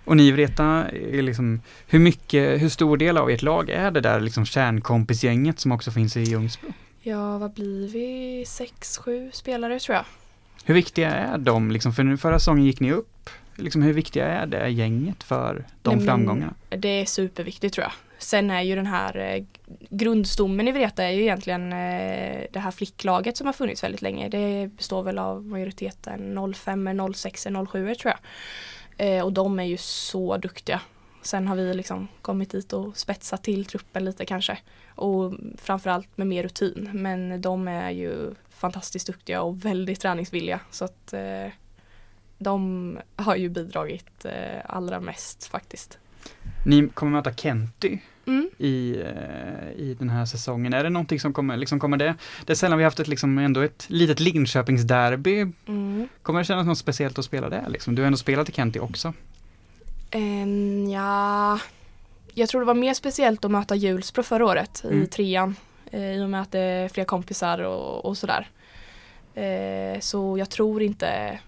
Och 0.06 0.18
ni 0.18 0.28
i 0.28 0.32
Vreta 0.32 0.86
liksom, 1.02 1.62
hur 1.88 2.00
mycket, 2.00 2.62
hur 2.62 2.70
stor 2.70 2.98
del 2.98 3.18
av 3.18 3.30
ert 3.30 3.42
lag 3.42 3.70
är 3.70 3.92
det 3.92 4.02
där 4.02 4.20
liksom 4.20 4.46
kärnkompisgänget 4.46 5.60
som 5.60 5.72
också 5.72 5.92
finns 5.92 6.18
i 6.18 6.22
Ljungsbro? 6.22 6.74
Ja, 7.02 7.38
vad 7.38 7.54
blir 7.54 7.88
vi? 7.88 8.46
Sex, 8.48 8.98
sju 8.98 9.30
spelare 9.34 9.80
tror 9.80 9.96
jag. 9.96 10.06
Hur 10.66 10.74
viktiga 10.74 11.12
är 11.12 11.38
de 11.38 11.72
liksom, 11.72 11.94
för 11.94 12.04
nu 12.04 12.18
förra 12.18 12.40
säsongen 12.40 12.66
gick 12.66 12.80
ni 12.80 12.92
upp. 12.92 13.30
Liksom 13.56 13.82
hur 13.82 13.94
viktiga 13.94 14.28
är 14.28 14.46
det 14.46 14.70
gänget 14.70 15.24
för 15.24 15.66
de 15.82 15.96
Nej, 15.96 16.06
framgångarna? 16.06 16.54
Det 16.70 17.02
är 17.02 17.06
superviktigt 17.06 17.74
tror 17.76 17.84
jag. 17.84 17.94
Sen 18.18 18.52
är 18.52 18.62
ju 18.62 18.76
den 18.76 18.86
här 18.86 19.18
eh, 19.18 19.44
grundstommen 19.90 20.68
i 20.68 20.72
Vreta 20.72 21.04
är 21.04 21.12
ju 21.12 21.22
egentligen 21.22 21.74
eh, 21.74 22.46
det 22.52 22.60
här 22.60 22.72
flicklaget 22.72 23.38
som 23.38 23.46
har 23.46 23.54
funnits 23.54 23.84
väldigt 23.84 24.02
länge. 24.02 24.30
Det 24.30 24.68
består 24.68 25.04
väl 25.04 25.20
av 25.20 25.46
majoriteten 25.46 26.54
05, 26.54 27.14
06, 27.14 27.48
07 27.72 27.96
tror 27.96 28.14
jag. 28.14 28.20
Eh, 28.98 29.24
och 29.26 29.34
de 29.34 29.60
är 29.60 29.64
ju 29.64 29.78
så 29.78 30.38
duktiga. 30.38 30.82
Sen 31.22 31.48
har 31.48 31.56
vi 31.56 31.74
liksom 31.74 32.08
kommit 32.22 32.52
dit 32.52 32.74
och 32.74 32.98
spetsat 32.98 33.44
till 33.44 33.66
truppen 33.66 34.06
lite 34.06 34.26
kanske. 34.26 34.58
Och 34.96 35.34
framförallt 35.58 36.18
med 36.18 36.28
mer 36.28 36.44
rutin. 36.44 36.90
Men 36.94 37.42
de 37.42 37.68
är 37.68 37.90
ju 37.90 38.34
fantastiskt 38.50 39.08
duktiga 39.08 39.42
och 39.42 39.66
väldigt 39.66 40.00
träningsvilliga. 40.00 40.60
Så 40.72 40.86
att 40.86 41.14
eh, 41.14 41.48
de 42.38 43.00
har 43.16 43.36
ju 43.36 43.50
bidragit 43.50 44.26
eh, 44.26 44.62
allra 44.66 45.00
mest 45.00 45.46
faktiskt. 45.48 46.00
Ni 46.66 46.88
kommer 46.94 47.12
möta 47.12 47.34
Kenty 47.34 47.98
Mm. 48.28 48.50
i, 48.58 49.02
eh, 49.02 49.70
i 49.84 49.96
den 50.00 50.10
här 50.10 50.26
säsongen. 50.26 50.74
Är 50.74 50.84
det 50.84 50.90
någonting 50.90 51.20
som 51.20 51.34
kommer, 51.34 51.58
liksom 51.58 51.80
kommer 51.80 51.98
det? 51.98 52.16
Det 52.46 52.54
är 52.54 52.56
sällan 52.56 52.78
vi 52.78 52.84
haft 52.84 53.00
ett, 53.00 53.08
liksom, 53.08 53.38
ändå 53.38 53.62
ett 53.62 53.86
litet 53.88 54.20
Linköpingsderby. 54.20 55.46
Mm. 55.68 56.08
Kommer 56.22 56.40
det 56.40 56.46
kännas 56.46 56.68
något 56.68 56.78
speciellt 56.78 57.20
att 57.20 57.26
spela 57.26 57.50
där 57.50 57.70
liksom? 57.70 57.96
Du 57.96 58.02
har 58.02 58.08
ändå 58.08 58.18
spelat 58.18 58.50
i 58.50 58.52
Kenty 58.52 58.80
också. 58.80 59.14
Um, 60.16 60.90
ja, 60.90 61.60
jag 62.34 62.50
tror 62.50 62.62
det 62.62 62.66
var 62.68 62.74
mer 62.74 62.94
speciellt 62.94 63.46
att 63.46 63.52
möta 63.52 63.76
Hjulsbro 63.76 64.24
förra 64.24 64.46
året 64.46 64.84
Mm. 64.84 65.04
i 65.04 65.08
trean. 65.08 65.56
Eh, 65.92 66.12
I 66.16 66.24
och 66.24 66.30
med 66.30 66.42
att 66.42 66.52
det 66.52 66.60
är 66.60 66.90
fler 66.90 67.06
kompisar 67.06 67.60
och, 67.60 68.06
och 68.06 68.18
sådär. 68.18 68.48
Eh, 69.36 70.00
så 70.00 70.38
jag 70.38 70.50
tror 70.50 70.82
inte 70.82 71.40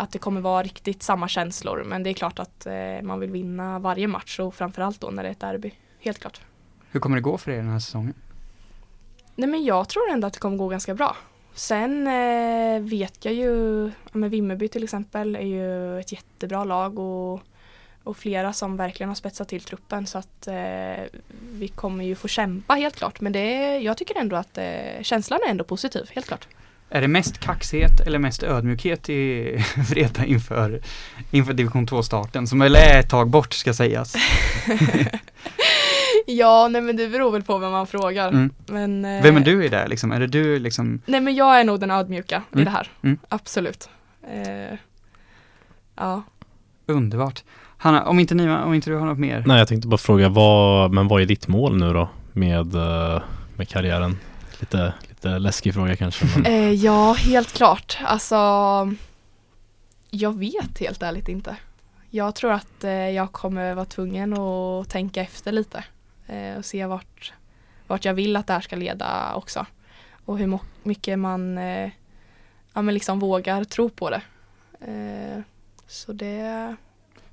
att 0.00 0.12
det 0.12 0.18
kommer 0.18 0.40
vara 0.40 0.62
riktigt 0.62 1.02
samma 1.02 1.28
känslor. 1.28 1.84
Men 1.86 2.02
det 2.02 2.10
är 2.10 2.14
klart 2.14 2.38
att 2.38 2.66
eh, 2.66 3.02
man 3.02 3.20
vill 3.20 3.30
vinna 3.30 3.78
varje 3.78 4.08
match 4.08 4.40
och 4.40 4.54
framförallt 4.54 5.00
då 5.00 5.10
när 5.10 5.22
det 5.22 5.28
är 5.28 5.32
ett 5.32 5.40
derby. 5.40 5.72
Helt 6.00 6.18
klart. 6.18 6.40
Hur 6.90 7.00
kommer 7.00 7.16
det 7.16 7.22
gå 7.22 7.38
för 7.38 7.50
er 7.50 7.56
den 7.56 7.68
här 7.68 7.78
säsongen? 7.78 8.14
Nej 9.34 9.48
men 9.48 9.64
jag 9.64 9.88
tror 9.88 10.10
ändå 10.10 10.26
att 10.26 10.32
det 10.32 10.38
kommer 10.38 10.56
gå 10.56 10.68
ganska 10.68 10.94
bra. 10.94 11.16
Sen 11.54 12.06
eh, 12.06 12.80
vet 12.80 13.24
jag 13.24 13.34
ju, 13.34 13.84
ja, 13.86 14.10
men 14.12 14.30
Vimmerby 14.30 14.68
till 14.68 14.84
exempel 14.84 15.36
är 15.36 15.46
ju 15.46 16.00
ett 16.00 16.12
jättebra 16.12 16.64
lag 16.64 16.98
och, 16.98 17.40
och 18.04 18.16
flera 18.16 18.52
som 18.52 18.76
verkligen 18.76 19.08
har 19.08 19.14
spetsat 19.14 19.48
till 19.48 19.62
truppen 19.62 20.06
så 20.06 20.18
att 20.18 20.46
eh, 20.46 21.04
vi 21.52 21.68
kommer 21.68 22.04
ju 22.04 22.14
få 22.14 22.28
kämpa 22.28 22.74
helt 22.74 22.96
klart. 22.96 23.20
Men 23.20 23.32
det, 23.32 23.78
jag 23.78 23.96
tycker 23.96 24.18
ändå 24.18 24.36
att 24.36 24.58
eh, 24.58 25.02
känslan 25.02 25.40
är 25.46 25.50
ändå 25.50 25.64
positiv, 25.64 26.10
helt 26.14 26.26
klart. 26.26 26.48
Är 26.92 27.00
det 27.00 27.08
mest 27.08 27.38
kaxighet 27.38 28.00
eller 28.00 28.18
mest 28.18 28.42
ödmjukhet 28.42 29.08
i 29.08 29.56
Vreta 29.90 30.24
inför, 30.24 30.80
inför 31.30 31.52
division 31.52 31.86
2-starten? 31.86 32.46
Som 32.46 32.58
väl 32.58 32.76
är 32.76 33.00
ett 33.00 33.08
tag 33.10 33.28
bort 33.30 33.52
ska 33.52 33.74
sägas. 33.74 34.14
Ja, 36.26 36.68
nej 36.68 36.80
men 36.80 36.96
det 36.96 37.08
beror 37.08 37.30
väl 37.30 37.42
på 37.42 37.58
vem 37.58 37.70
man 37.72 37.86
frågar. 37.86 38.28
Mm. 38.28 38.50
Men, 38.66 39.04
eh, 39.04 39.22
Vem 39.22 39.36
är 39.36 39.40
du 39.40 39.64
i 39.64 39.68
det 39.68 39.88
liksom? 39.88 40.12
Är 40.12 40.20
det 40.20 40.26
du 40.26 40.58
liksom? 40.58 41.00
Nej 41.06 41.20
men 41.20 41.34
jag 41.34 41.60
är 41.60 41.64
nog 41.64 41.80
den 41.80 41.90
ödmjuka 41.90 42.42
i 42.50 42.54
Mm. 42.54 42.64
det 42.64 42.70
här. 42.70 42.88
Mm. 43.02 43.18
Absolut. 43.28 43.88
Eh, 44.32 44.78
ja. 45.96 46.22
Underbart. 46.86 47.42
Hanna, 47.76 48.04
om 48.04 48.18
inte, 48.20 48.34
ni, 48.34 48.48
om 48.50 48.74
inte 48.74 48.90
du 48.90 48.96
har 48.96 49.06
något 49.06 49.18
mer? 49.18 49.44
Nej, 49.46 49.58
jag 49.58 49.68
tänkte 49.68 49.88
bara 49.88 49.98
fråga, 49.98 50.28
vad, 50.28 50.92
men 50.92 51.08
vad 51.08 51.22
är 51.22 51.26
ditt 51.26 51.48
mål 51.48 51.76
nu 51.76 51.92
då 51.92 52.08
med, 52.32 52.74
eh, 52.74 53.22
med 53.56 53.68
karriären? 53.68 54.18
Lite, 54.60 54.92
lite 55.24 55.38
läskig 55.38 55.74
fråga 55.74 55.96
kanske. 55.96 56.26
Men... 56.36 56.46
Eh, 56.46 56.72
ja, 56.72 57.12
helt 57.12 57.52
klart. 57.52 57.98
Alltså, 58.04 58.36
jag 60.10 60.38
vet 60.38 60.78
helt 60.78 61.02
ärligt 61.02 61.28
inte. 61.28 61.56
Jag 62.10 62.34
tror 62.34 62.52
att 62.52 62.84
eh, 62.84 62.90
jag 62.92 63.32
kommer 63.32 63.74
vara 63.74 63.84
tvungen 63.84 64.38
att 64.38 64.88
tänka 64.88 65.22
efter 65.22 65.52
lite 65.52 65.84
eh, 66.26 66.56
och 66.58 66.64
se 66.64 66.86
vart, 66.86 67.32
vart 67.86 68.04
jag 68.04 68.14
vill 68.14 68.36
att 68.36 68.46
det 68.46 68.52
här 68.52 68.60
ska 68.60 68.76
leda 68.76 69.34
också. 69.34 69.66
Och 70.24 70.38
hur 70.38 70.58
mycket 70.82 71.18
man 71.18 71.56
ja, 72.74 72.82
men 72.82 72.94
liksom 72.94 73.18
vågar 73.18 73.64
tro 73.64 73.88
på 73.88 74.10
det. 74.10 74.22
Så 75.86 76.12
det, 76.12 76.76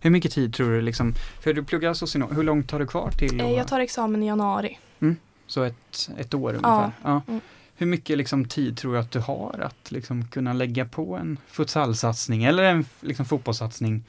Hur 0.01 0.09
mycket 0.09 0.31
tid 0.31 0.53
tror 0.53 0.69
du 0.71 0.81
liksom, 0.81 1.13
för 1.43 1.53
du 1.53 1.63
pluggar 1.63 1.93
socionom, 1.93 2.35
hur 2.35 2.43
långt 2.43 2.71
har 2.71 2.79
du 2.79 2.87
kvar 2.87 3.11
till? 3.11 3.39
eh, 3.39 3.45
att- 3.45 3.53
jag 3.57 3.67
tar 3.67 3.79
examen 3.79 4.23
i 4.23 4.27
januari. 4.27 4.79
Så 5.47 5.63
ett, 5.63 6.09
ett 6.17 6.33
år 6.33 6.49
ungefär? 6.49 6.91
Ja. 7.03 7.21
Mm. 7.27 7.41
Hur 7.79 7.87
mycket 7.87 8.17
liksom 8.17 8.45
tid 8.45 8.77
tror 8.77 8.93
du 8.93 8.99
att 8.99 9.11
du 9.11 9.19
har 9.19 9.59
att 9.63 9.91
liksom 9.91 10.27
kunna 10.27 10.53
lägga 10.53 10.85
på 10.85 11.15
en 11.15 11.37
futsalsatsning 11.47 12.43
eller 12.43 12.63
en 12.63 12.85
liksom 13.01 13.25
fotbollssatsning? 13.25 14.03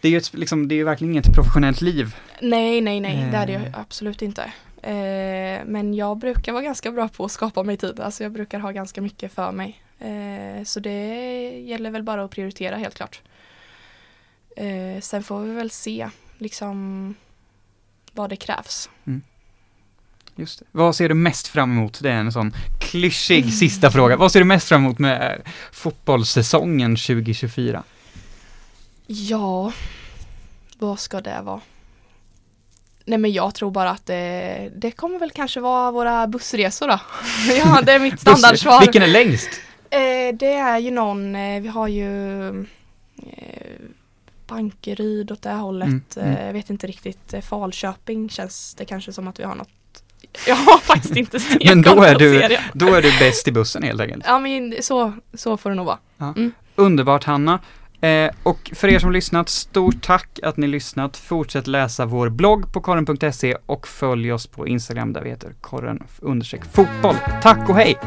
Det 0.00 0.08
är 0.08 0.12
ju 0.12 0.18
ett, 0.18 0.34
liksom, 0.34 0.68
det 0.68 0.74
är 0.74 0.84
verkligen 0.84 1.12
inget 1.12 1.34
professionellt 1.34 1.80
liv. 1.80 2.16
Nej, 2.40 2.80
nej, 2.80 3.00
nej, 3.00 3.28
det 3.30 3.36
är 3.36 3.46
det 3.46 3.52
Eh. 3.54 3.80
absolut 3.80 4.22
inte. 4.22 4.42
Eh, 4.82 5.64
men 5.66 5.94
jag 5.94 6.16
brukar 6.18 6.52
vara 6.52 6.62
ganska 6.62 6.90
bra 6.92 7.08
på 7.08 7.24
att 7.24 7.32
skapa 7.32 7.62
mig 7.62 7.76
tid. 7.76 8.00
Alltså 8.00 8.22
jag 8.22 8.32
brukar 8.32 8.58
ha 8.58 8.70
ganska 8.70 9.00
mycket 9.00 9.32
för 9.32 9.52
mig. 9.52 9.82
Eh, 9.98 10.64
så 10.64 10.80
det 10.80 11.08
gäller 11.60 11.90
väl 11.90 12.02
bara 12.02 12.24
att 12.24 12.30
prioritera 12.30 12.76
helt 12.76 12.94
klart. 12.94 13.20
Eh, 14.56 15.00
sen 15.00 15.22
får 15.22 15.40
vi 15.40 15.54
väl 15.54 15.70
se 15.70 16.08
liksom 16.38 17.14
vad 18.12 18.30
det 18.30 18.36
krävs. 18.36 18.90
Just 20.36 20.58
det. 20.58 20.64
Vad 20.72 20.96
ser 20.96 21.08
du 21.08 21.14
mest 21.14 21.48
fram 21.48 21.72
emot? 21.72 22.00
Det 22.02 22.10
är 22.10 22.16
en 22.16 22.32
sån 22.32 22.54
klyschig 22.80 23.54
sista 23.54 23.90
fråga. 23.90 24.16
Vad 24.16 24.32
ser 24.32 24.40
du 24.40 24.44
mest 24.44 24.68
fram 24.68 24.84
emot 24.84 24.98
med 24.98 25.42
fotbollssäsongen 25.72 26.96
2024? 26.96 27.82
Ja, 29.06 29.72
vad 30.78 31.00
ska 31.00 31.20
det 31.20 31.40
vara? 31.42 31.60
Nej 33.04 33.18
men 33.18 33.32
jag 33.32 33.54
tror 33.54 33.70
bara 33.70 33.90
att 33.90 34.06
det, 34.06 34.70
det 34.76 34.90
kommer 34.90 35.18
väl 35.18 35.30
kanske 35.30 35.60
vara 35.60 35.90
våra 35.90 36.26
bussresor 36.26 36.88
då. 36.88 37.00
ja, 37.58 37.80
det 37.82 37.92
är 37.92 37.98
mitt 37.98 38.20
standardsvar. 38.20 38.80
Vilken 38.80 39.02
är 39.02 39.06
längst? 39.06 39.50
Eh, 39.90 40.34
det 40.34 40.52
är 40.52 40.78
ju 40.78 40.90
någon, 40.90 41.36
eh, 41.36 41.62
vi 41.62 41.68
har 41.68 41.88
ju 41.88 42.48
eh, 43.16 43.72
Bankeryd 44.46 45.32
åt 45.32 45.42
det 45.42 45.50
här 45.50 45.56
hållet. 45.56 46.16
Mm, 46.16 46.28
mm. 46.28 46.36
Eh, 46.36 46.46
jag 46.46 46.52
vet 46.52 46.70
inte 46.70 46.86
riktigt. 46.86 47.34
Eh, 47.34 47.40
Falköping 47.40 48.28
känns 48.28 48.74
det 48.74 48.84
kanske 48.84 49.12
som 49.12 49.28
att 49.28 49.40
vi 49.40 49.44
har 49.44 49.54
något. 49.54 49.68
Jag 50.46 50.56
har 50.56 50.78
faktiskt 50.78 51.16
inte 51.16 51.40
stenkoll 51.40 51.68
Men 51.68 51.82
då 51.82 52.02
är 52.02 52.18
du-. 52.18 52.58
Då 52.72 52.94
är 52.94 53.02
du 53.02 53.18
bäst 53.18 53.48
i 53.48 53.52
bussen 53.52 53.82
helt 53.82 54.00
enkelt. 54.00 54.24
Ja 54.26 54.38
men 54.38 54.74
så, 54.80 55.12
så 55.34 55.56
får 55.56 55.70
det 55.70 55.76
nog 55.76 55.86
vara. 55.86 55.98
Underbart 56.76 57.24
Hanna. 57.24 57.60
Eh, 58.00 58.30
och 58.42 58.70
för 58.74 58.88
er 58.88 58.98
som 58.98 59.12
lyssnat, 59.12 59.48
stort 59.48 60.02
tack 60.02 60.38
att 60.42 60.56
ni 60.56 60.66
lyssnat. 60.66 61.16
Fortsätt 61.16 61.66
läsa 61.66 62.06
vår 62.06 62.28
blogg 62.28 62.72
på 62.72 62.80
korren.se 62.80 63.56
och 63.66 63.88
följ 63.88 64.32
oss 64.32 64.46
på 64.46 64.66
Instagram 64.68 65.12
där 65.12 65.22
vi 65.22 65.30
heter 65.30 65.54
korren 65.60 66.02
fotboll. 66.72 67.16
Tack 67.42 67.68
och 67.68 67.76
hej! 67.76 67.98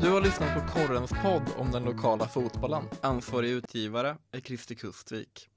Du 0.00 0.10
har 0.10 0.20
lyssnat 0.20 0.54
på 0.54 0.60
Korrens 0.80 1.10
podd 1.22 1.42
om 1.56 1.70
den 1.70 1.84
lokala 1.84 2.28
fotbollen. 2.28 2.82
Ansvarig 3.00 3.50
utgivare 3.50 4.16
är 4.32 4.40
Christer 4.40 4.74
Kustvik. 4.74 5.48